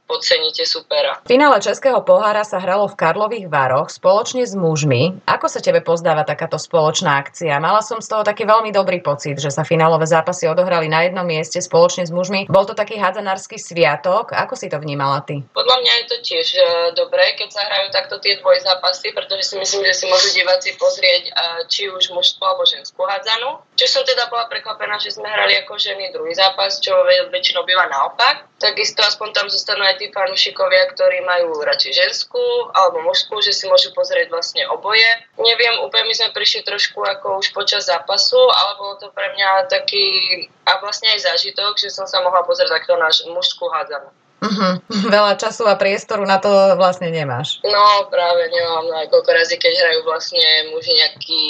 podceníte 0.04 0.68
supera. 0.68 1.24
V 1.24 1.32
finále 1.32 1.64
Českého 1.64 2.04
pohára 2.04 2.44
sa 2.44 2.60
hralo 2.60 2.92
v 2.92 3.00
Karlových 3.00 3.48
Vároch 3.48 3.90
spoločne 3.90 4.44
s 4.44 4.54
mužmi. 4.54 5.24
Ako 5.24 5.48
sa 5.48 5.64
tebe 5.64 5.80
pozdáva 5.80 6.28
takáto 6.28 6.60
spoločná 6.60 7.24
akcia? 7.24 7.56
Mala 7.64 7.80
som 7.80 8.04
z 8.04 8.12
toho 8.12 8.22
taký 8.22 8.44
veľmi 8.44 8.70
dobrý 8.76 9.00
pocit, 9.00 9.40
že 9.40 9.50
sa 9.50 9.64
finálové 9.64 10.04
zápasy 10.04 10.46
odohrali 10.52 10.92
na 10.92 11.08
jednom 11.08 11.24
mieste 11.24 11.64
spoločne 11.64 12.04
s 12.04 12.12
mužmi. 12.12 12.52
Bol 12.52 12.68
to 12.68 12.76
taký 12.76 13.00
hádzanársky 13.00 13.56
sviatok. 13.56 14.36
Ako 14.36 14.60
si 14.60 14.68
to 14.68 14.78
vnímala 14.78 15.24
ty? 15.24 15.40
Podľa 15.56 15.78
mňa 15.82 15.94
je 16.04 16.06
to 16.12 16.18
tiež 16.22 16.48
uh, 16.60 16.66
dobré, 16.94 17.40
keď 17.40 17.50
sa 17.56 17.64
hrajú 17.64 17.88
takto 17.96 18.20
tie 18.20 18.38
dvoj 18.44 18.60
zápasy, 18.60 19.16
pretože 19.16 19.50
si 19.50 19.56
myslím, 19.56 19.88
že 19.88 20.04
si 20.04 20.06
môžu 20.12 20.30
diváci 20.36 20.76
pozrieť 20.76 21.32
uh, 21.32 21.64
či 21.72 21.88
už 21.88 22.12
mužskú 22.12 22.44
alebo 22.44 22.68
ženskú 22.68 23.08
hádzanú. 23.08 23.64
Čiže 23.84 24.00
som 24.00 24.08
teda 24.08 24.32
bola 24.32 24.48
prekvapená, 24.48 24.96
že 24.96 25.12
sme 25.12 25.28
hrali 25.28 25.60
ako 25.60 25.76
ženy 25.76 26.16
druhý 26.16 26.32
zápas, 26.32 26.80
čo 26.80 26.96
väčšinou 27.36 27.68
býva 27.68 27.84
naopak. 27.92 28.48
Takisto 28.56 29.04
aspoň 29.04 29.36
tam 29.36 29.52
zostanú 29.52 29.84
aj 29.84 30.00
tí 30.00 30.08
fanúšikovia, 30.08 30.88
ktorí 30.96 31.20
majú 31.28 31.60
radšej 31.68 31.92
ženskú 31.92 32.40
alebo 32.72 33.04
mužskú, 33.04 33.44
že 33.44 33.52
si 33.52 33.68
môžu 33.68 33.92
pozrieť 33.92 34.32
vlastne 34.32 34.64
oboje. 34.72 35.04
Neviem, 35.36 35.84
úplne 35.84 36.08
my 36.08 36.16
sme 36.16 36.32
prišli 36.32 36.64
trošku 36.64 36.96
ako 37.04 37.44
už 37.44 37.52
počas 37.52 37.92
zápasu, 37.92 38.40
ale 38.40 38.80
bolo 38.80 38.96
to 39.04 39.12
pre 39.12 39.28
mňa 39.36 39.68
taký 39.68 40.48
a 40.64 40.80
vlastne 40.80 41.12
aj 41.20 41.28
zážitok, 41.28 41.76
že 41.76 41.92
som 41.92 42.08
sa 42.08 42.24
mohla 42.24 42.40
pozrieť 42.48 42.80
takto 42.80 42.96
na 42.96 43.12
mužskú 43.36 43.68
hádzanú. 43.68 44.08
Uh-huh. 44.48 44.80
Veľa 45.12 45.36
času 45.36 45.68
a 45.68 45.76
priestoru 45.76 46.24
na 46.24 46.40
to 46.40 46.80
vlastne 46.80 47.12
nemáš. 47.12 47.60
No 47.68 48.08
práve 48.08 48.48
nemám, 48.48 48.88
no, 48.88 48.96
koľko 49.12 49.44
razy, 49.44 49.60
keď 49.60 49.76
hrajú 49.76 50.00
vlastne 50.08 50.72
muži 50.72 50.96
nejaký 50.96 51.44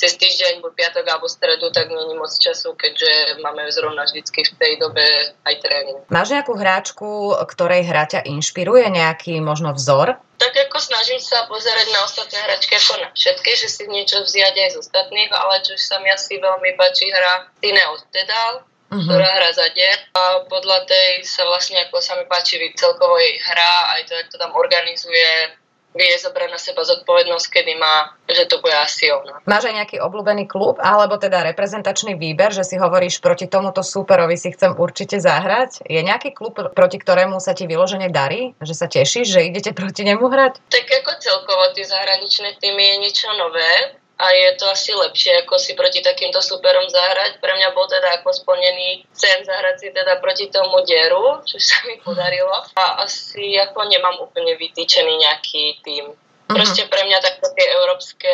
cez 0.00 0.16
týždeň, 0.16 0.64
buď 0.64 0.72
piatok 0.72 1.04
alebo 1.04 1.28
stredu, 1.28 1.68
tak 1.68 1.92
není 1.92 2.16
moc 2.16 2.32
času, 2.32 2.72
keďže 2.72 3.44
máme 3.44 3.68
zrovna 3.68 4.08
vždycky 4.08 4.48
v 4.48 4.52
tej 4.56 4.72
dobe 4.80 5.04
aj 5.44 5.54
tréning. 5.60 6.00
Máš 6.08 6.32
nejakú 6.32 6.56
hráčku, 6.56 7.36
ktorej 7.44 7.84
hra 7.84 8.08
ťa 8.08 8.24
inšpiruje, 8.24 8.88
nejaký 8.88 9.36
možno 9.44 9.76
vzor? 9.76 10.16
Tak 10.40 10.56
ako 10.56 10.80
snažím 10.80 11.20
sa 11.20 11.44
pozerať 11.52 11.92
na 11.92 12.00
ostatné 12.08 12.40
hračky 12.48 12.80
ako 12.80 13.04
na 13.04 13.08
všetky, 13.12 13.52
že 13.60 13.68
si 13.68 13.84
niečo 13.92 14.24
vziať 14.24 14.56
aj 14.56 14.70
z 14.72 14.76
ostatných, 14.80 15.28
ale 15.36 15.60
čo 15.60 15.76
sa 15.76 16.00
mi 16.00 16.08
asi 16.08 16.40
veľmi 16.40 16.80
páči 16.80 17.12
hra 17.12 17.52
Tine 17.60 17.84
Ottedal, 17.92 18.64
uh-huh. 18.64 19.04
ktorá 19.04 19.28
hra 19.36 19.50
za 19.52 19.68
deň 19.68 19.98
a 20.16 20.22
podľa 20.48 20.88
tej 20.88 21.28
sa 21.28 21.44
vlastne 21.44 21.76
ako 21.84 22.00
sa 22.00 22.16
mi 22.16 22.24
páči 22.24 22.56
celkovo 22.72 23.20
jej 23.20 23.36
hra, 23.36 24.00
aj 24.00 24.08
to, 24.08 24.12
jak 24.16 24.28
to 24.32 24.40
tam 24.40 24.56
organizuje, 24.56 25.59
vie 25.90 26.14
zobrať 26.22 26.48
na 26.50 26.58
seba 26.58 26.86
zodpovednosť, 26.86 27.46
kedy 27.50 27.72
má, 27.74 28.14
že 28.30 28.46
to 28.46 28.62
bude 28.62 28.74
asi 28.74 29.10
ona. 29.10 29.42
Máš 29.46 29.70
aj 29.70 29.74
nejaký 29.82 29.96
obľúbený 29.98 30.46
klub, 30.46 30.78
alebo 30.78 31.18
teda 31.18 31.42
reprezentačný 31.50 32.14
výber, 32.14 32.54
že 32.54 32.62
si 32.62 32.78
hovoríš, 32.78 33.18
proti 33.18 33.50
tomuto 33.50 33.82
superovi 33.82 34.38
si 34.38 34.54
chcem 34.54 34.78
určite 34.78 35.18
zahrať? 35.18 35.82
Je 35.90 35.98
nejaký 35.98 36.30
klub, 36.30 36.54
proti 36.54 36.96
ktorému 37.02 37.42
sa 37.42 37.58
ti 37.58 37.66
vyložene 37.66 38.06
darí? 38.06 38.54
Že 38.62 38.74
sa 38.74 38.86
tešíš, 38.86 39.26
že 39.26 39.46
idete 39.50 39.74
proti 39.74 40.06
nemu 40.06 40.22
hrať? 40.22 40.62
Tak 40.70 40.86
ako 40.86 41.10
celkovo 41.18 41.74
tie 41.74 41.82
zahraničné 41.82 42.58
týmy 42.62 42.84
je 42.94 42.96
niečo 43.02 43.26
nové, 43.34 43.98
a 44.20 44.26
je 44.36 44.48
to 44.60 44.68
asi 44.68 44.92
lepšie, 44.92 45.32
ako 45.42 45.56
si 45.56 45.72
proti 45.72 46.04
takýmto 46.04 46.44
superom 46.44 46.84
zahrať. 46.92 47.40
Pre 47.40 47.52
mňa 47.56 47.72
bol 47.72 47.88
teda 47.88 48.20
ako 48.20 48.36
splnený 48.36 49.08
sen 49.16 49.40
zahrať 49.48 49.76
si 49.80 49.88
teda 49.96 50.20
proti 50.20 50.52
tomu 50.52 50.84
dieru, 50.84 51.40
čo 51.48 51.56
sa 51.56 51.80
mi 51.88 51.96
podarilo. 52.04 52.52
A 52.76 53.00
asi 53.08 53.56
ako 53.56 53.88
nemám 53.88 54.20
úplne 54.20 54.60
vytýčený 54.60 55.24
nejaký 55.24 55.64
tým. 55.80 56.12
Mhm. 56.50 56.58
Proste 56.58 56.82
pre 56.90 57.06
mňa 57.06 57.18
takto 57.22 57.46
tie 57.54 57.66
európske 57.78 58.32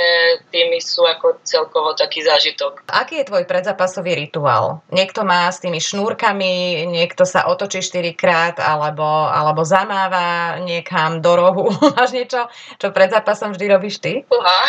týmy 0.48 0.80
sú 0.80 1.04
ako 1.04 1.44
celkovo 1.44 1.92
taký 1.92 2.24
zážitok. 2.24 2.88
Aký 2.88 3.20
je 3.20 3.28
tvoj 3.28 3.44
predzápasový 3.44 4.16
rituál? 4.16 4.80
Niekto 4.88 5.20
má 5.28 5.52
s 5.52 5.60
tými 5.60 5.84
šnúrkami, 5.84 6.84
niekto 6.88 7.28
sa 7.28 7.44
otočí 7.44 7.84
4 7.84 8.16
krát 8.16 8.56
alebo, 8.56 9.04
alebo 9.28 9.68
zamáva 9.68 10.56
niekam 10.64 11.20
do 11.20 11.36
rohu. 11.36 11.68
Máš 11.96 12.16
niečo, 12.16 12.48
čo 12.80 12.88
pred 12.88 13.12
zápasom 13.12 13.52
vždy 13.52 13.66
robíš 13.68 14.00
ty? 14.00 14.24
Uha. 14.32 14.60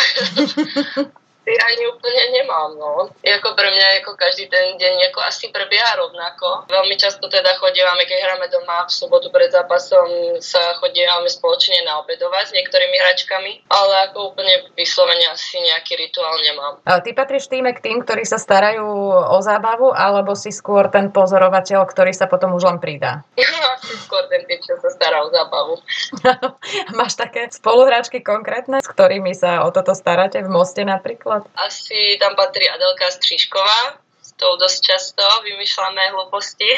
asi 1.48 1.64
ani 1.64 1.84
úplne 1.88 2.24
nemám, 2.36 2.70
no. 2.76 3.08
Ako 3.24 3.56
pre 3.56 3.68
mňa 3.72 4.04
ako 4.04 4.20
každý 4.20 4.52
ten 4.52 4.76
deň 4.76 5.08
ako 5.08 5.24
asi 5.24 5.48
prebieha 5.48 5.96
rovnako. 5.96 6.68
Veľmi 6.68 6.92
často 7.00 7.24
teda 7.32 7.56
chodívame, 7.56 8.04
keď 8.04 8.18
hráme 8.20 8.52
doma 8.52 8.84
v 8.84 8.92
sobotu 8.92 9.32
pred 9.32 9.48
zápasom, 9.48 10.36
sa 10.44 10.76
chodívame 10.76 11.32
spoločne 11.32 11.88
na 11.88 12.04
obedovať 12.04 12.52
s 12.52 12.56
niektorými 12.56 12.96
hračkami, 13.00 13.52
ale 13.72 13.94
ako 14.12 14.36
úplne 14.36 14.68
vyslovene 14.76 15.24
asi 15.32 15.56
nejaký 15.64 15.96
rituál 15.96 16.36
nemám. 16.44 16.84
A 16.84 17.00
ty 17.00 17.16
patríš 17.16 17.48
týme 17.48 17.72
k 17.72 17.80
tým, 17.80 18.04
ktorí 18.04 18.28
sa 18.28 18.36
starajú 18.36 18.84
o 19.32 19.38
zábavu, 19.40 19.96
alebo 19.96 20.36
si 20.36 20.52
skôr 20.52 20.92
ten 20.92 21.08
pozorovateľ, 21.08 21.88
ktorý 21.88 22.12
sa 22.12 22.28
potom 22.28 22.52
už 22.52 22.68
len 22.68 22.76
pridá? 22.76 23.24
asi 23.78 23.94
skôr 24.04 24.26
ten 24.26 24.42
typ, 24.44 24.60
čo 24.60 24.74
sa 24.82 24.90
stará 24.90 25.22
o 25.22 25.30
zábavu. 25.30 25.78
Máš 26.98 27.14
také 27.14 27.46
spoluhráčky 27.48 28.20
konkrétne, 28.20 28.82
s 28.82 28.88
ktorými 28.90 29.32
sa 29.32 29.62
o 29.64 29.70
toto 29.70 29.94
staráte 29.94 30.42
v 30.42 30.50
Moste 30.50 30.82
napríklad? 30.82 31.37
Napríklad? 31.38 31.62
Asi 31.62 32.18
tam 32.18 32.34
patrí 32.34 32.66
Adelka 32.66 33.10
Stříšková, 33.10 34.02
s 34.22 34.30
tou 34.36 34.58
dosť 34.58 34.78
často 34.82 35.24
vymýšľame 35.46 36.12
hlúposti, 36.12 36.68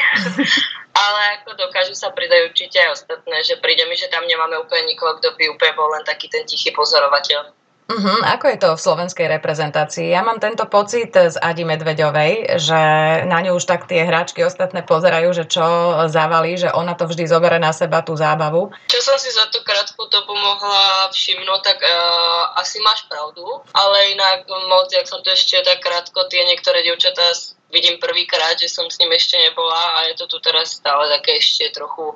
ale 1.04 1.20
ako 1.40 1.56
dokážu 1.56 1.96
sa 1.96 2.12
pridať 2.14 2.52
určite 2.52 2.78
aj 2.78 2.90
ostatné, 2.94 3.36
že 3.42 3.58
príde 3.58 3.88
mi, 3.88 3.96
že 3.96 4.12
tam 4.12 4.22
nemáme 4.28 4.60
úplne 4.60 4.86
nikoho, 4.86 5.18
kto 5.18 5.34
by 5.34 5.50
úplne 5.50 5.72
bol 5.74 5.88
len 5.90 6.04
taký 6.04 6.28
ten 6.28 6.46
tichý 6.46 6.70
pozorovateľ. 6.70 7.59
Uh-huh. 7.90 8.22
Ako 8.22 8.46
je 8.54 8.58
to 8.62 8.68
v 8.78 8.84
slovenskej 8.86 9.26
reprezentácii? 9.26 10.14
Ja 10.14 10.22
mám 10.22 10.38
tento 10.38 10.62
pocit 10.70 11.10
z 11.10 11.34
Adi 11.42 11.66
Medveďovej, 11.66 12.62
že 12.62 12.80
na 13.26 13.42
ňu 13.42 13.58
už 13.58 13.66
tak 13.66 13.90
tie 13.90 14.06
hráčky 14.06 14.46
ostatné 14.46 14.86
pozerajú, 14.86 15.34
že 15.34 15.50
čo 15.50 15.66
zavalí, 16.06 16.54
že 16.54 16.70
ona 16.70 16.94
to 16.94 17.10
vždy 17.10 17.26
zoberie 17.26 17.58
na 17.58 17.74
seba 17.74 18.06
tú 18.06 18.14
zábavu. 18.14 18.70
Čo 18.86 19.00
som 19.02 19.18
si 19.18 19.34
za 19.34 19.50
tú 19.50 19.58
krátku 19.66 20.06
dobu 20.06 20.38
mohla 20.38 21.10
všimnúť, 21.10 21.60
tak 21.66 21.82
uh, 21.82 22.62
asi 22.62 22.78
máš 22.78 23.10
pravdu, 23.10 23.42
ale 23.74 24.14
inak 24.14 24.46
moc, 24.70 24.86
jak 24.94 25.10
som 25.10 25.18
to 25.26 25.34
ešte 25.34 25.58
tak 25.66 25.82
krátko, 25.82 26.30
tie 26.30 26.46
niektoré 26.46 26.86
dievčatá 26.86 27.26
vidím 27.74 27.98
prvýkrát, 27.98 28.54
že 28.54 28.70
som 28.70 28.86
s 28.86 28.98
ním 29.02 29.10
ešte 29.14 29.38
nebola 29.38 29.98
a 29.98 30.10
je 30.10 30.14
to 30.14 30.30
tu 30.30 30.38
teraz 30.42 30.78
stále 30.78 31.10
také 31.18 31.38
ešte 31.38 31.74
trochu, 31.74 32.14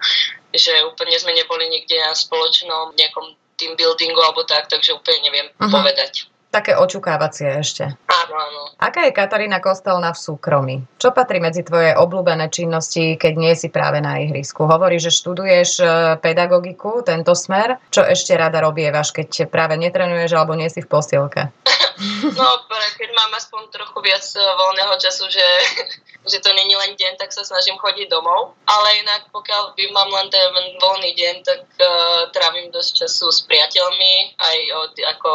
že 0.54 0.70
úplne 0.86 1.18
sme 1.18 1.34
neboli 1.34 1.66
nikde 1.66 1.98
na 1.98 2.14
spoločnom 2.14 2.94
nejakom 2.94 3.34
team 3.64 3.72
buildingu 3.80 4.20
alebo 4.20 4.44
tak, 4.44 4.68
takže 4.68 4.92
úplne 4.92 5.24
neviem 5.24 5.48
uh-huh. 5.56 5.72
povedať. 5.72 6.28
Také 6.52 6.78
očukávacie 6.78 7.50
ešte. 7.58 7.82
Áno, 8.06 8.34
áno. 8.38 8.60
Aká 8.78 9.10
je 9.10 9.16
Katarína 9.16 9.58
Kostelná 9.58 10.14
v 10.14 10.22
súkromí? 10.22 10.76
Čo 11.02 11.10
patrí 11.10 11.42
medzi 11.42 11.66
tvoje 11.66 11.98
obľúbené 11.98 12.46
činnosti, 12.46 13.18
keď 13.18 13.32
nie 13.34 13.58
si 13.58 13.74
práve 13.74 13.98
na 13.98 14.22
ihrisku? 14.22 14.62
Hovorí, 14.62 15.02
že 15.02 15.10
študuješ 15.10 15.70
e, 15.82 15.86
pedagogiku, 16.22 17.02
tento 17.02 17.34
smer. 17.34 17.82
Čo 17.90 18.06
ešte 18.06 18.38
rada 18.38 18.62
robievaš, 18.62 19.10
keď 19.10 19.50
práve 19.50 19.74
netrenuješ 19.74 20.30
alebo 20.38 20.54
nie 20.54 20.70
si 20.70 20.78
v 20.78 20.86
posielke? 20.86 21.50
No, 22.38 22.46
keď 22.98 23.10
mám 23.14 23.30
aspoň 23.36 23.70
trochu 23.70 23.98
viac 24.02 24.24
eh, 24.34 24.42
voľného 24.42 24.94
času, 24.98 25.30
že, 25.30 25.46
že 26.30 26.38
to 26.40 26.50
není 26.52 26.74
len 26.74 26.96
deň, 26.98 27.16
tak 27.20 27.30
sa 27.30 27.46
snažím 27.46 27.78
chodiť 27.78 28.10
domov. 28.10 28.56
Ale 28.66 29.02
inak, 29.02 29.28
pokiaľ 29.30 29.76
by 29.76 29.84
mám 29.92 30.10
len 30.10 30.28
ten 30.30 30.50
voľný 30.80 31.12
deň, 31.14 31.34
tak 31.44 31.60
uh, 31.78 32.30
trávim 32.32 32.72
dosť 32.72 33.04
času 33.04 33.30
s 33.30 33.44
priateľmi, 33.44 34.38
aj 34.38 34.58
od, 34.80 34.92
ako 35.18 35.30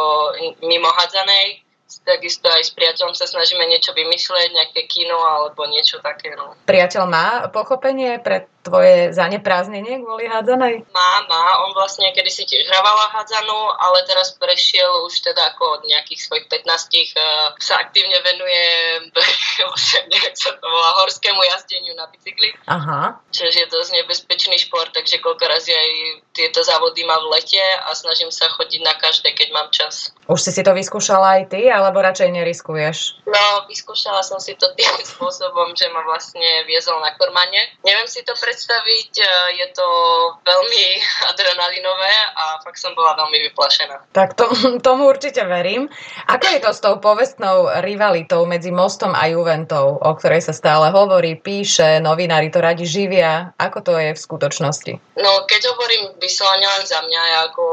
mimo 0.66 0.90
hadzanej 0.92 1.62
takisto 2.06 2.46
aj 2.46 2.62
s 2.62 2.72
priateľom 2.72 3.18
sa 3.18 3.26
snažíme 3.26 3.66
niečo 3.66 3.90
vymyslieť, 3.90 4.54
nejaké 4.54 4.86
kino 4.86 5.18
alebo 5.18 5.66
niečo 5.66 5.98
také. 5.98 6.30
No. 6.38 6.54
Priateľ 6.70 7.02
má 7.10 7.26
pochopenie 7.50 8.22
pre 8.22 8.46
tvoje 8.60 9.16
zanepráznenie 9.16 10.04
kvôli 10.04 10.28
hádzanej? 10.28 10.84
Má, 10.92 11.12
má. 11.26 11.44
On 11.64 11.72
vlastne 11.72 12.12
kedy 12.12 12.30
si 12.30 12.44
tiež 12.44 12.68
hrávala 12.68 13.08
hádzanú, 13.16 13.60
ale 13.80 14.04
teraz 14.04 14.36
prešiel 14.36 15.04
už 15.08 15.24
teda 15.24 15.56
ako 15.56 15.80
od 15.80 15.82
nejakých 15.88 16.20
svojich 16.20 16.46
15 16.52 16.68
uh, 16.68 16.76
eh, 16.76 17.08
sa 17.56 17.80
aktívne 17.80 18.18
venuje 18.20 18.64
neviem, 20.12 20.34
sa 20.36 20.52
to 20.56 20.66
volá, 20.66 20.90
horskému 21.02 21.40
jazdeniu 21.52 21.96
na 21.96 22.06
bicykli. 22.08 22.52
Aha. 22.68 23.16
Čiže 23.32 23.64
je 23.64 23.72
dosť 23.72 23.90
nebezpečný 24.02 24.56
šport, 24.60 24.92
takže 24.92 25.20
koľko 25.20 25.44
razy 25.48 25.72
aj 25.72 25.90
tieto 26.36 26.60
závody 26.64 27.04
má 27.04 27.16
v 27.20 27.36
lete 27.36 27.60
a 27.60 27.90
snažím 27.96 28.32
sa 28.32 28.48
chodiť 28.54 28.80
na 28.84 28.94
každé, 28.96 29.32
keď 29.34 29.48
mám 29.52 29.68
čas. 29.72 30.12
Už 30.30 30.40
si 30.40 30.50
si 30.54 30.62
to 30.62 30.72
vyskúšala 30.76 31.40
aj 31.40 31.52
ty, 31.52 31.66
alebo 31.68 32.00
radšej 32.00 32.30
neriskuješ? 32.30 33.26
No, 33.26 33.66
vyskúšala 33.66 34.22
som 34.22 34.38
si 34.38 34.54
to 34.56 34.70
tým 34.76 34.90
spôsobom, 35.16 35.74
že 35.74 35.90
ma 35.90 36.04
vlastne 36.06 36.64
viezol 36.68 36.98
na 37.02 37.14
kormane. 37.16 37.76
Neviem 37.82 38.08
si 38.08 38.22
to 38.22 38.34
predstaviť, 38.50 39.12
e, 39.22 39.26
je 39.62 39.66
to 39.78 39.86
veľmi 40.42 40.86
adrenalinové 41.30 42.14
a 42.34 42.58
fakt 42.66 42.82
som 42.82 42.90
bola 42.98 43.14
veľmi 43.14 43.46
vyplašená. 43.50 44.10
Tak 44.10 44.34
to, 44.34 44.50
tomu 44.86 45.06
určite 45.06 45.46
verím. 45.46 45.86
Ako 46.26 46.46
je 46.50 46.58
to 46.58 46.70
s 46.74 46.82
tou 46.82 46.98
povestnou 46.98 47.70
rivalitou 47.78 48.42
medzi 48.50 48.74
Mostom 48.74 49.14
a 49.14 49.30
Juventou, 49.30 50.02
o 50.02 50.12
ktorej 50.18 50.42
sa 50.42 50.50
stále 50.50 50.90
hovorí, 50.90 51.38
píše, 51.38 52.02
novinári 52.02 52.50
to 52.50 52.58
radi 52.58 52.82
živia? 52.82 53.54
Ako 53.54 53.86
to 53.86 53.94
je 53.94 54.10
v 54.10 54.18
skutočnosti? 54.18 54.92
No, 55.20 55.46
keď 55.46 55.76
hovorím 55.76 56.16
vyslovene 56.18 56.66
len 56.66 56.84
za 56.88 56.98
mňa, 57.04 57.52
ako 57.52 57.64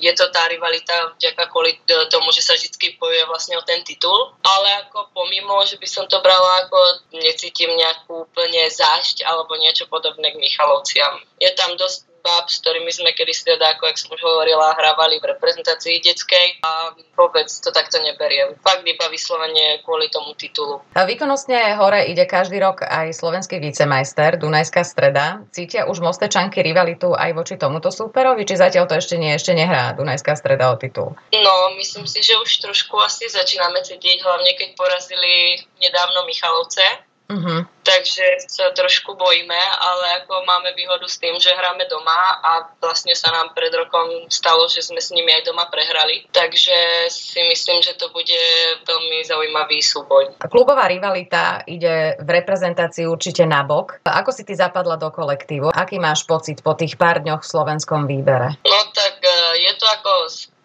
je 0.00 0.12
to 0.16 0.24
tá 0.32 0.48
rivalita 0.48 1.14
vďaka 1.20 1.52
kvôli 1.52 1.76
tomu, 2.08 2.32
že 2.32 2.40
sa 2.40 2.56
vždy 2.56 2.96
bojuje 2.96 3.28
vlastne 3.28 3.60
o 3.60 3.62
ten 3.62 3.84
titul, 3.84 4.32
ale 4.40 4.88
ako 4.88 5.12
pomimo, 5.12 5.60
že 5.68 5.76
by 5.76 5.84
som 5.84 6.04
to 6.08 6.16
brala 6.24 6.64
ako 6.64 6.78
necítim 7.12 7.68
nejakú 7.76 8.24
úplne 8.24 8.64
zášť 8.72 9.28
alebo 9.28 9.60
niečo 9.60 9.84
podobné 9.88 10.23
k 10.32 10.40
Michalovciam. 10.40 11.20
Je 11.40 11.50
tam 11.58 11.76
dosť 11.76 12.14
bab, 12.24 12.48
s 12.48 12.64
ktorými 12.64 12.88
sme 12.88 13.12
kedy 13.12 13.36
teda, 13.36 13.76
ako 13.76 13.92
jak 13.92 14.00
som 14.00 14.10
už 14.16 14.22
hovorila, 14.24 14.72
hrávali 14.72 15.20
v 15.20 15.36
reprezentácii 15.36 16.00
detskej 16.00 16.64
a 16.64 16.96
vôbec 17.12 17.44
to 17.52 17.68
takto 17.68 18.00
neberiem. 18.00 18.56
Fakt 18.64 18.88
iba 18.88 19.06
vyslovene 19.12 19.84
kvôli 19.84 20.08
tomu 20.08 20.32
titulu. 20.32 20.80
A 20.96 21.04
výkonnostne 21.04 21.76
hore 21.76 22.08
ide 22.08 22.24
každý 22.24 22.56
rok 22.64 22.80
aj 22.80 23.12
slovenský 23.12 23.60
vicemajster 23.60 24.40
Dunajská 24.40 24.80
streda. 24.88 25.44
Cítia 25.52 25.84
už 25.84 26.00
Mostečanky 26.00 26.64
rivalitu 26.64 27.12
aj 27.12 27.36
voči 27.36 27.60
tomuto 27.60 27.92
súperovi, 27.92 28.48
či 28.48 28.56
zatiaľ 28.56 28.88
to 28.88 28.96
ešte 28.96 29.20
nie, 29.20 29.36
ešte 29.36 29.52
nehrá 29.52 29.92
Dunajská 29.92 30.32
streda 30.32 30.72
o 30.72 30.80
titul? 30.80 31.12
No, 31.36 31.54
myslím 31.76 32.08
si, 32.08 32.24
že 32.24 32.40
už 32.40 32.64
trošku 32.64 32.96
asi 33.04 33.28
začíname 33.28 33.84
cítiť, 33.84 34.24
hlavne 34.24 34.56
keď 34.56 34.72
porazili 34.80 35.60
nedávno 35.76 36.24
Michalovce 36.24 37.12
Uh-huh. 37.24 37.64
Takže 37.84 38.24
sa 38.48 38.68
trošku 38.76 39.16
bojíme, 39.16 39.60
ale 39.80 40.24
ako 40.24 40.44
máme 40.44 40.76
výhodu 40.76 41.08
s 41.08 41.16
tým, 41.16 41.36
že 41.40 41.56
hráme 41.56 41.84
doma 41.88 42.40
a 42.40 42.68
vlastne 42.80 43.16
sa 43.16 43.32
nám 43.32 43.56
pred 43.56 43.72
rokom 43.72 44.28
stalo, 44.28 44.68
že 44.68 44.84
sme 44.84 45.00
s 45.00 45.12
nimi 45.12 45.32
aj 45.32 45.48
doma 45.48 45.68
prehrali. 45.72 46.28
Takže 46.32 47.08
si 47.08 47.40
myslím, 47.48 47.80
že 47.80 47.96
to 47.96 48.12
bude 48.12 48.40
veľmi 48.84 49.24
zaujímavý 49.24 49.80
súboj. 49.80 50.36
Klubová 50.48 50.88
rivalita 50.88 51.64
ide 51.64 52.20
v 52.20 52.28
reprezentácii 52.28 53.08
určite 53.08 53.48
na 53.48 53.64
bok. 53.64 54.04
Ako 54.04 54.32
si 54.32 54.44
ty 54.44 54.52
zapadla 54.56 55.00
do 55.00 55.08
kolektívu? 55.08 55.72
Aký 55.72 55.96
máš 55.96 56.28
pocit 56.28 56.60
po 56.60 56.76
tých 56.76 57.00
pár 57.00 57.24
dňoch 57.24 57.40
v 57.40 57.50
slovenskom 57.52 58.04
výbere? 58.04 58.56
No 58.64 58.80
tak 58.92 59.20
e, 59.24 59.64
je 59.64 59.72
to 59.80 59.86
ako 59.88 60.12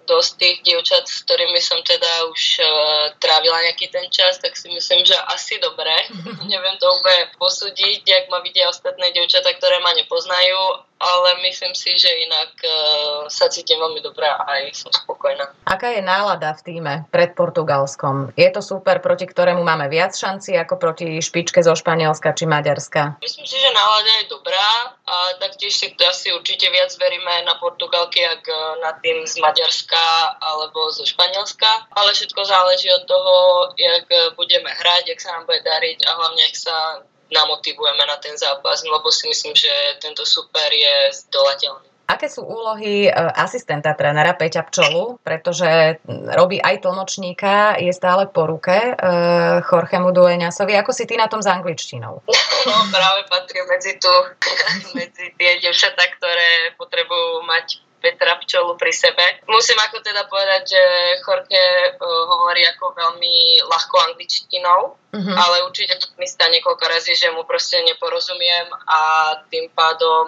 dosť 0.09 0.31
tých 0.41 0.57
dievčat, 0.65 1.05
s 1.05 1.21
ktorými 1.21 1.61
som 1.61 1.77
teda 1.85 2.25
už 2.33 2.41
uh, 2.57 2.67
trávila 3.21 3.61
nejaký 3.69 3.93
ten 3.93 4.09
čas, 4.09 4.41
tak 4.41 4.57
si 4.57 4.73
myslím, 4.73 5.05
že 5.05 5.13
asi 5.29 5.61
dobre. 5.61 5.93
Neviem 6.51 6.75
to 6.81 6.89
úplne 6.89 7.29
posúdiť, 7.37 8.01
jak 8.01 8.25
ma 8.33 8.41
vidia 8.41 8.65
ostatné 8.65 9.13
dievčatá, 9.13 9.53
ktoré 9.53 9.77
ma 9.85 9.93
nepoznajú, 9.93 10.88
ale 11.00 11.29
myslím 11.48 11.72
si, 11.72 11.96
že 11.96 12.12
inak 12.12 12.51
uh, 12.60 12.72
sa 13.32 13.48
cítim 13.48 13.79
veľmi 13.79 14.03
dobré 14.03 14.27
a 14.27 14.44
aj 14.44 14.75
som 14.75 14.91
spokojná. 14.91 15.48
Aká 15.63 15.96
je 15.96 16.03
nálada 16.03 16.51
v 16.60 16.62
týme 16.68 16.94
pred 17.08 17.32
Portugalskom? 17.32 18.36
Je 18.36 18.51
to 18.51 18.60
super, 18.60 19.00
proti 19.00 19.24
ktorému 19.24 19.63
máme 19.63 19.88
viac 19.88 20.12
šanci 20.12 20.60
ako 20.60 20.75
proti 20.75 21.24
špičke 21.24 21.63
zo 21.63 21.72
Španielska 21.72 22.36
či 22.36 22.44
Maďarska? 22.44 23.24
Myslím 23.24 23.48
si, 23.48 23.56
že 23.56 23.72
nálada 23.72 24.12
je 24.20 24.25
dobrá 24.27 24.70
a 25.08 25.15
taktiež 25.39 25.72
si 25.72 25.88
asi 26.03 26.36
určite 26.36 26.68
viac 26.68 26.91
veríme 27.00 27.48
na 27.48 27.56
Portugalky, 27.58 28.20
ak 28.20 28.44
e, 28.44 28.56
na 28.84 28.91
tým 29.00 29.24
z 29.24 29.39
Maďarska 29.39 30.36
alebo 30.44 30.91
zo 30.91 31.08
Španielska, 31.08 31.96
ale 31.96 32.12
všetko 32.12 32.41
záleží 32.44 32.91
od 32.91 33.08
toho, 33.08 33.36
jak 33.79 34.06
budeme 34.36 34.68
hrať, 34.68 35.15
jak 35.15 35.20
sa 35.24 35.39
nám 35.39 35.48
bude 35.48 35.63
dariť 35.63 36.03
a 36.03 36.12
hlavne, 36.20 36.44
ak 36.44 36.56
sa 36.56 36.75
namotivujeme 37.29 38.03
na 38.05 38.17
ten 38.17 38.36
zápas, 38.38 38.81
lebo 38.83 39.07
si 39.13 39.29
myslím, 39.29 39.53
že 39.55 39.71
tento 40.01 40.25
super 40.25 40.69
je 40.74 41.13
zdolateľný. 41.13 41.89
Aké 42.09 42.25
sú 42.25 42.41
úlohy 42.41 43.05
e, 43.05 43.12
asistenta 43.38 43.93
trénera 43.93 44.33
Peťa 44.33 44.65
Pčolu, 44.65 45.21
pretože 45.21 46.01
robí 46.09 46.57
aj 46.57 46.81
tlmočníka, 46.81 47.77
je 47.77 47.93
stále 47.93 48.25
po 48.25 48.50
ruke 48.50 48.74
uh, 48.74 49.62
Jorgemu 49.62 50.09
Dueňasovi. 50.09 50.74
Ako 50.81 50.89
si 50.89 51.05
ty 51.05 51.21
na 51.21 51.29
tom 51.29 51.45
s 51.45 51.48
angličtinou? 51.48 52.25
No 52.59 52.75
práve 52.91 53.24
patrí 53.31 53.63
medzi, 53.71 53.95
tu, 54.03 54.12
medzi 55.00 55.31
tie 55.38 55.63
devčatá, 55.63 56.03
ktoré 56.17 56.75
potrebujú 56.75 57.45
mať 57.48 57.79
Petra 58.00 58.39
Pčolu 58.39 58.79
pri 58.79 58.96
sebe. 58.96 59.44
Musím 59.51 59.77
ako 59.79 60.00
teda 60.00 60.25
povedať, 60.25 60.75
že 60.75 60.84
Jorge 61.22 61.63
uh, 61.94 62.24
hovorí 62.32 62.63
ako 62.65 62.96
veľmi 62.96 63.63
ľahko 63.68 63.96
angličtinou, 64.12 64.96
uh-huh. 64.96 65.36
ale 65.36 65.68
určite 65.68 66.00
to 66.00 66.08
mi 66.15 66.25
stane 66.25 66.60
niekoľko 66.60 66.86
razy, 66.88 67.13
že 67.13 67.29
mu 67.29 67.46
proste 67.46 67.79
neporozumiem 67.86 68.68
a 68.88 69.00
tým 69.51 69.70
pádom 69.75 70.27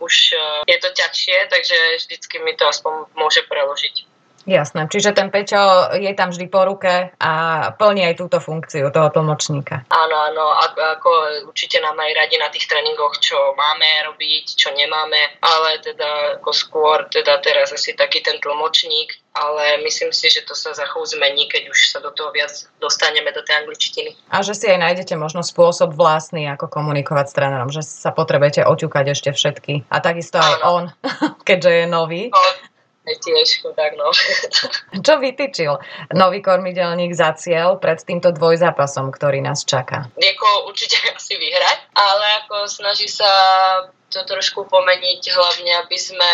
už 0.00 0.14
uh, 0.34 0.64
je 0.66 0.76
to 0.80 0.88
ťažšie, 0.90 1.48
takže 1.52 1.78
vždycky 2.02 2.36
mi 2.42 2.56
to 2.56 2.66
aspoň 2.66 3.06
môže 3.14 3.44
preložiť. 3.46 4.19
Jasné, 4.48 4.88
čiže 4.88 5.12
ten 5.12 5.28
Peťo 5.28 5.92
je 6.00 6.12
tam 6.16 6.32
vždy 6.32 6.46
po 6.48 6.64
ruke 6.64 7.12
a 7.12 7.32
plní 7.76 8.08
aj 8.08 8.14
túto 8.16 8.40
funkciu 8.40 8.88
toho 8.88 9.12
tlmočníka. 9.12 9.84
Áno, 9.92 10.16
áno, 10.16 10.44
ako, 10.96 11.10
určite 11.52 11.76
nám 11.84 12.00
aj 12.00 12.12
radi 12.16 12.40
na 12.40 12.48
tých 12.48 12.64
tréningoch, 12.64 13.20
čo 13.20 13.36
máme 13.52 14.08
robiť, 14.08 14.44
čo 14.56 14.72
nemáme, 14.72 15.36
ale 15.44 15.84
teda 15.84 16.40
ako 16.40 16.50
skôr 16.56 17.04
teda 17.12 17.36
teraz 17.44 17.68
asi 17.76 17.92
taký 17.92 18.24
ten 18.24 18.40
tlmočník, 18.40 19.12
ale 19.36 19.84
myslím 19.84 20.10
si, 20.10 20.32
že 20.32 20.42
to 20.48 20.56
sa 20.56 20.72
za 20.72 20.88
chvíľu 20.88 21.20
zmení, 21.20 21.44
keď 21.46 21.68
už 21.68 21.78
sa 21.92 21.98
do 22.00 22.08
toho 22.10 22.32
viac 22.32 22.50
dostaneme 22.80 23.30
do 23.36 23.44
tej 23.44 23.62
angličtiny. 23.62 24.16
A 24.32 24.40
že 24.40 24.56
si 24.56 24.66
aj 24.72 24.80
nájdete 24.80 25.20
možno 25.20 25.44
spôsob 25.44 25.92
vlastný, 25.92 26.48
ako 26.48 26.66
komunikovať 26.66 27.26
s 27.28 27.36
trénerom, 27.36 27.68
že 27.68 27.84
sa 27.84 28.10
potrebujete 28.10 28.64
oťukať 28.64 29.04
ešte 29.12 29.30
všetky. 29.36 29.86
A 29.92 30.00
takisto 30.00 30.40
aj 30.40 30.54
Áno. 30.60 30.64
on, 30.64 30.84
keďže 31.48 31.70
je 31.70 31.84
nový. 31.86 32.22
No, 32.32 32.69
tiež, 33.18 33.66
tak 33.74 33.98
no. 33.98 34.10
Čo 35.06 35.18
vytýčil 35.18 35.72
nový 36.14 36.38
kormidelník 36.44 37.10
za 37.16 37.34
cieľ 37.34 37.80
pred 37.80 37.98
týmto 38.02 38.30
dvojzápasom, 38.30 39.10
ktorý 39.10 39.42
nás 39.42 39.66
čaká? 39.66 40.06
Nieko 40.18 40.70
určite 40.70 41.00
asi 41.18 41.34
vyhrať, 41.34 41.78
ale 41.96 42.26
ako 42.44 42.70
snaží 42.70 43.10
sa 43.10 43.30
to 44.10 44.26
trošku 44.26 44.66
pomeniť, 44.66 45.22
hlavne 45.30 45.72
aby 45.86 45.96
sme 45.96 46.32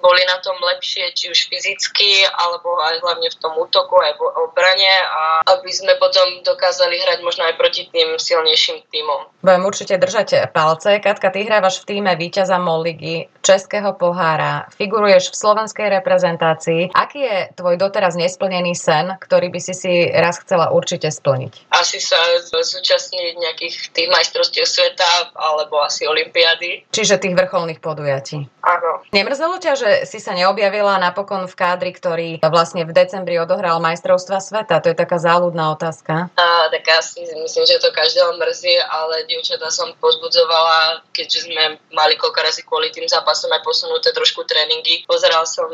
boli 0.00 0.24
na 0.24 0.40
tom 0.40 0.56
lepšie, 0.56 1.12
či 1.12 1.28
už 1.28 1.52
fyzicky, 1.52 2.24
alebo 2.24 2.80
aj 2.80 3.04
hlavne 3.04 3.28
v 3.28 3.36
tom 3.36 3.52
útoku, 3.60 4.00
aj 4.00 4.16
v 4.16 4.22
obrane 4.48 4.94
a 5.04 5.44
aby 5.44 5.68
sme 5.68 5.92
potom 6.00 6.40
dokázali 6.40 6.96
hrať 7.04 7.18
možno 7.20 7.44
aj 7.44 7.60
proti 7.60 7.86
tým 7.92 8.16
silnejším 8.16 8.88
týmom. 8.88 9.28
Budem 9.44 9.62
určite 9.68 10.00
držať 10.00 10.48
palce. 10.50 10.98
Katka, 11.04 11.28
ty 11.28 11.44
hrávaš 11.44 11.84
v 11.84 11.96
týme 11.96 12.16
víťaza 12.16 12.56
Molligy, 12.56 13.28
Českého 13.44 13.92
pohára, 13.94 14.68
figuruješ 14.80 15.30
v 15.32 15.36
slovenskej 15.36 15.88
reprezentácii. 16.00 16.96
Aký 16.96 17.22
je 17.22 17.38
tvoj 17.54 17.76
doteraz 17.76 18.16
nesplnený 18.16 18.72
sen, 18.72 19.14
ktorý 19.20 19.52
by 19.52 19.60
si 19.60 19.74
si 19.76 19.92
raz 20.10 20.40
chcela 20.40 20.72
určite 20.72 21.12
splniť? 21.12 21.72
Asi 21.76 22.00
sa 22.00 22.18
zúčastniť 22.48 23.34
nejakých 23.36 23.74
tých 23.92 24.08
majstrovstiev 24.08 24.64
sveta 24.64 25.32
alebo 25.36 25.80
asi 25.84 26.08
olympiády. 26.08 26.88
Čiže 26.88 27.17
tých 27.18 27.34
vrcholných 27.34 27.82
podujatí. 27.82 28.46
Áno. 28.62 29.02
Nemrzelo 29.10 29.58
ťa, 29.58 29.72
že 29.74 29.90
si 30.04 30.18
sa 30.22 30.36
neobjavila 30.36 31.00
napokon 31.02 31.50
v 31.50 31.54
kádri, 31.58 31.90
ktorý 31.94 32.28
vlastne 32.44 32.84
v 32.86 32.94
decembri 32.94 33.40
odohral 33.40 33.82
majstrovstva 33.82 34.38
sveta? 34.38 34.80
To 34.84 34.92
je 34.92 34.96
taká 34.96 35.18
záľudná 35.18 35.74
otázka. 35.74 36.30
A, 36.36 36.68
tak 36.70 36.84
asi 36.92 37.24
myslím, 37.24 37.64
že 37.66 37.82
to 37.82 37.90
každého 37.90 38.36
mrzí, 38.38 38.78
ale 38.86 39.26
dievčatá 39.26 39.68
som 39.72 39.90
pozbudzovala, 39.98 41.02
keďže 41.10 41.50
sme 41.50 41.82
mali 41.92 42.14
koľko 42.14 42.38
razy 42.40 42.62
kvôli 42.62 42.94
tým 42.94 43.08
zápasom 43.10 43.50
aj 43.52 43.64
posunuté 43.66 44.14
trošku 44.14 44.44
tréningy. 44.46 45.02
Pozeral 45.08 45.44
som 45.48 45.68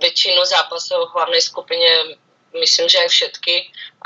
väčšinu 0.00 0.44
zápasov 0.44 1.08
v 1.08 1.14
hlavnej 1.16 1.42
skupine 1.42 2.20
myslím, 2.60 2.86
že 2.88 2.98
aj 3.02 3.10
všetky 3.10 3.54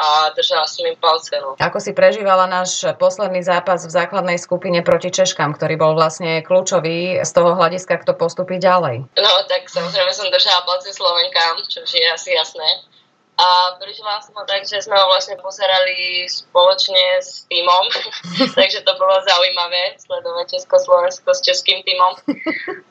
a 0.00 0.32
držala 0.32 0.64
som 0.64 0.84
im 0.88 0.96
palce. 0.96 1.36
No. 1.38 1.56
Ako 1.60 1.78
si 1.78 1.92
prežívala 1.92 2.48
náš 2.48 2.84
posledný 2.96 3.44
zápas 3.44 3.84
v 3.84 3.92
základnej 3.92 4.40
skupine 4.40 4.80
proti 4.80 5.12
Češkám, 5.12 5.54
ktorý 5.56 5.76
bol 5.76 5.92
vlastne 5.96 6.40
kľúčový 6.40 7.20
z 7.20 7.30
toho 7.30 7.56
hľadiska, 7.56 8.00
kto 8.00 8.16
postupí 8.16 8.56
ďalej? 8.56 9.04
No 9.16 9.32
tak 9.46 9.68
samozrejme 9.68 10.12
som 10.14 10.28
držala 10.32 10.64
palce 10.64 10.90
Slovenkám, 10.94 11.62
čo 11.68 11.84
je 11.84 12.06
asi 12.08 12.32
jasné 12.32 12.90
a 13.40 13.72
prežila 13.80 14.20
som 14.20 14.36
tak, 14.44 14.68
že 14.68 14.84
sme 14.84 15.00
ho 15.00 15.08
vlastne 15.08 15.40
pozerali 15.40 16.28
spoločne 16.28 17.24
s 17.24 17.48
týmom, 17.48 17.88
takže 18.58 18.84
to 18.84 18.92
bolo 19.00 19.16
zaujímavé 19.24 19.96
sledovať 19.96 20.60
Československo 20.60 21.32
s 21.32 21.40
českým 21.40 21.80
týmom. 21.80 22.20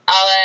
Ale 0.10 0.38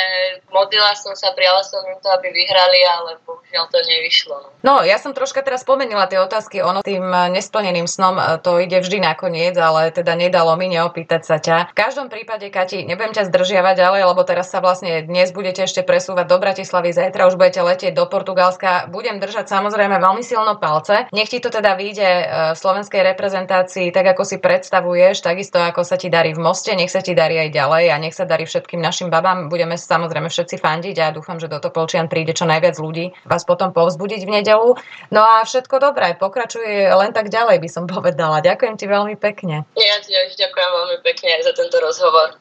modlila 0.53 0.93
som 0.93 1.17
sa, 1.17 1.33
prijala 1.33 1.65
som 1.65 1.81
im 1.89 1.97
to, 1.97 2.09
aby 2.13 2.29
vyhrali, 2.29 2.85
ale 2.85 3.17
bohužiaľ 3.25 3.65
to 3.73 3.81
nevyšlo. 3.81 4.37
No. 4.61 4.85
ja 4.85 5.01
som 5.01 5.09
troška 5.09 5.41
teraz 5.41 5.65
spomenula 5.65 6.05
tie 6.05 6.21
otázky, 6.21 6.61
ono 6.61 6.85
tým 6.85 7.01
nesplneným 7.33 7.89
snom 7.89 8.21
e, 8.21 8.37
to 8.45 8.61
ide 8.61 8.77
vždy 8.77 9.01
nakoniec, 9.01 9.57
ale 9.57 9.89
teda 9.89 10.13
nedalo 10.13 10.53
mi 10.53 10.69
neopýtať 10.69 11.21
sa 11.25 11.41
ťa. 11.41 11.73
V 11.73 11.77
každom 11.77 12.13
prípade, 12.13 12.45
Kati, 12.53 12.85
nebudem 12.85 13.17
ťa 13.17 13.25
zdržiavať 13.33 13.75
ďalej, 13.81 14.01
lebo 14.05 14.21
teraz 14.21 14.53
sa 14.53 14.61
vlastne 14.61 15.01
dnes 15.01 15.33
budete 15.33 15.65
ešte 15.65 15.81
presúvať 15.81 16.29
do 16.29 16.37
Bratislavy, 16.37 16.93
zajtra 16.93 17.25
už 17.25 17.41
budete 17.41 17.65
letieť 17.65 17.97
do 17.97 18.05
Portugalska. 18.05 18.85
Budem 18.93 19.17
držať 19.17 19.49
samozrejme 19.49 19.94
držíme 19.95 20.11
veľmi 20.11 20.23
silno 20.23 20.53
palce. 20.59 21.07
Nech 21.15 21.31
ti 21.31 21.39
to 21.39 21.47
teda 21.47 21.79
vyjde 21.79 22.03
e, 22.03 22.25
v 22.51 22.57
slovenskej 22.57 23.01
reprezentácii 23.15 23.95
tak, 23.95 24.11
ako 24.11 24.27
si 24.27 24.37
predstavuješ, 24.43 25.23
takisto 25.23 25.55
ako 25.59 25.87
sa 25.87 25.95
ti 25.95 26.11
darí 26.11 26.35
v 26.35 26.43
moste, 26.43 26.75
nech 26.75 26.91
sa 26.91 26.99
ti 26.99 27.15
darí 27.15 27.39
aj 27.39 27.49
ďalej 27.55 27.83
a 27.91 27.95
nech 27.95 28.11
sa 28.11 28.27
darí 28.27 28.43
všetkým 28.43 28.83
našim 28.83 29.07
babám. 29.07 29.47
Budeme 29.47 29.79
samozrejme 29.79 30.27
všetci 30.27 30.59
fandiť 30.59 30.95
a 30.99 31.15
dúfam, 31.15 31.39
že 31.39 31.47
do 31.47 31.63
Topolčian 31.63 32.11
príde 32.11 32.35
čo 32.35 32.43
najviac 32.43 32.75
ľudí 32.75 33.15
vás 33.23 33.47
potom 33.47 33.71
povzbudiť 33.71 34.21
v 34.27 34.33
nedelu. 34.41 34.69
No 35.15 35.21
a 35.23 35.47
všetko 35.47 35.79
dobré, 35.79 36.19
pokračuje 36.19 36.91
len 36.91 37.15
tak 37.15 37.31
ďalej, 37.31 37.63
by 37.63 37.69
som 37.71 37.85
povedala. 37.95 38.43
Ďakujem 38.43 38.75
ti 38.75 38.85
veľmi 38.91 39.15
pekne. 39.15 39.63
Ja 39.79 39.95
ti 40.03 40.11
ďakujem 40.11 40.69
veľmi 40.75 40.97
pekne 41.07 41.39
aj 41.39 41.41
za 41.47 41.53
tento 41.55 41.77
rozhovor. 41.79 42.33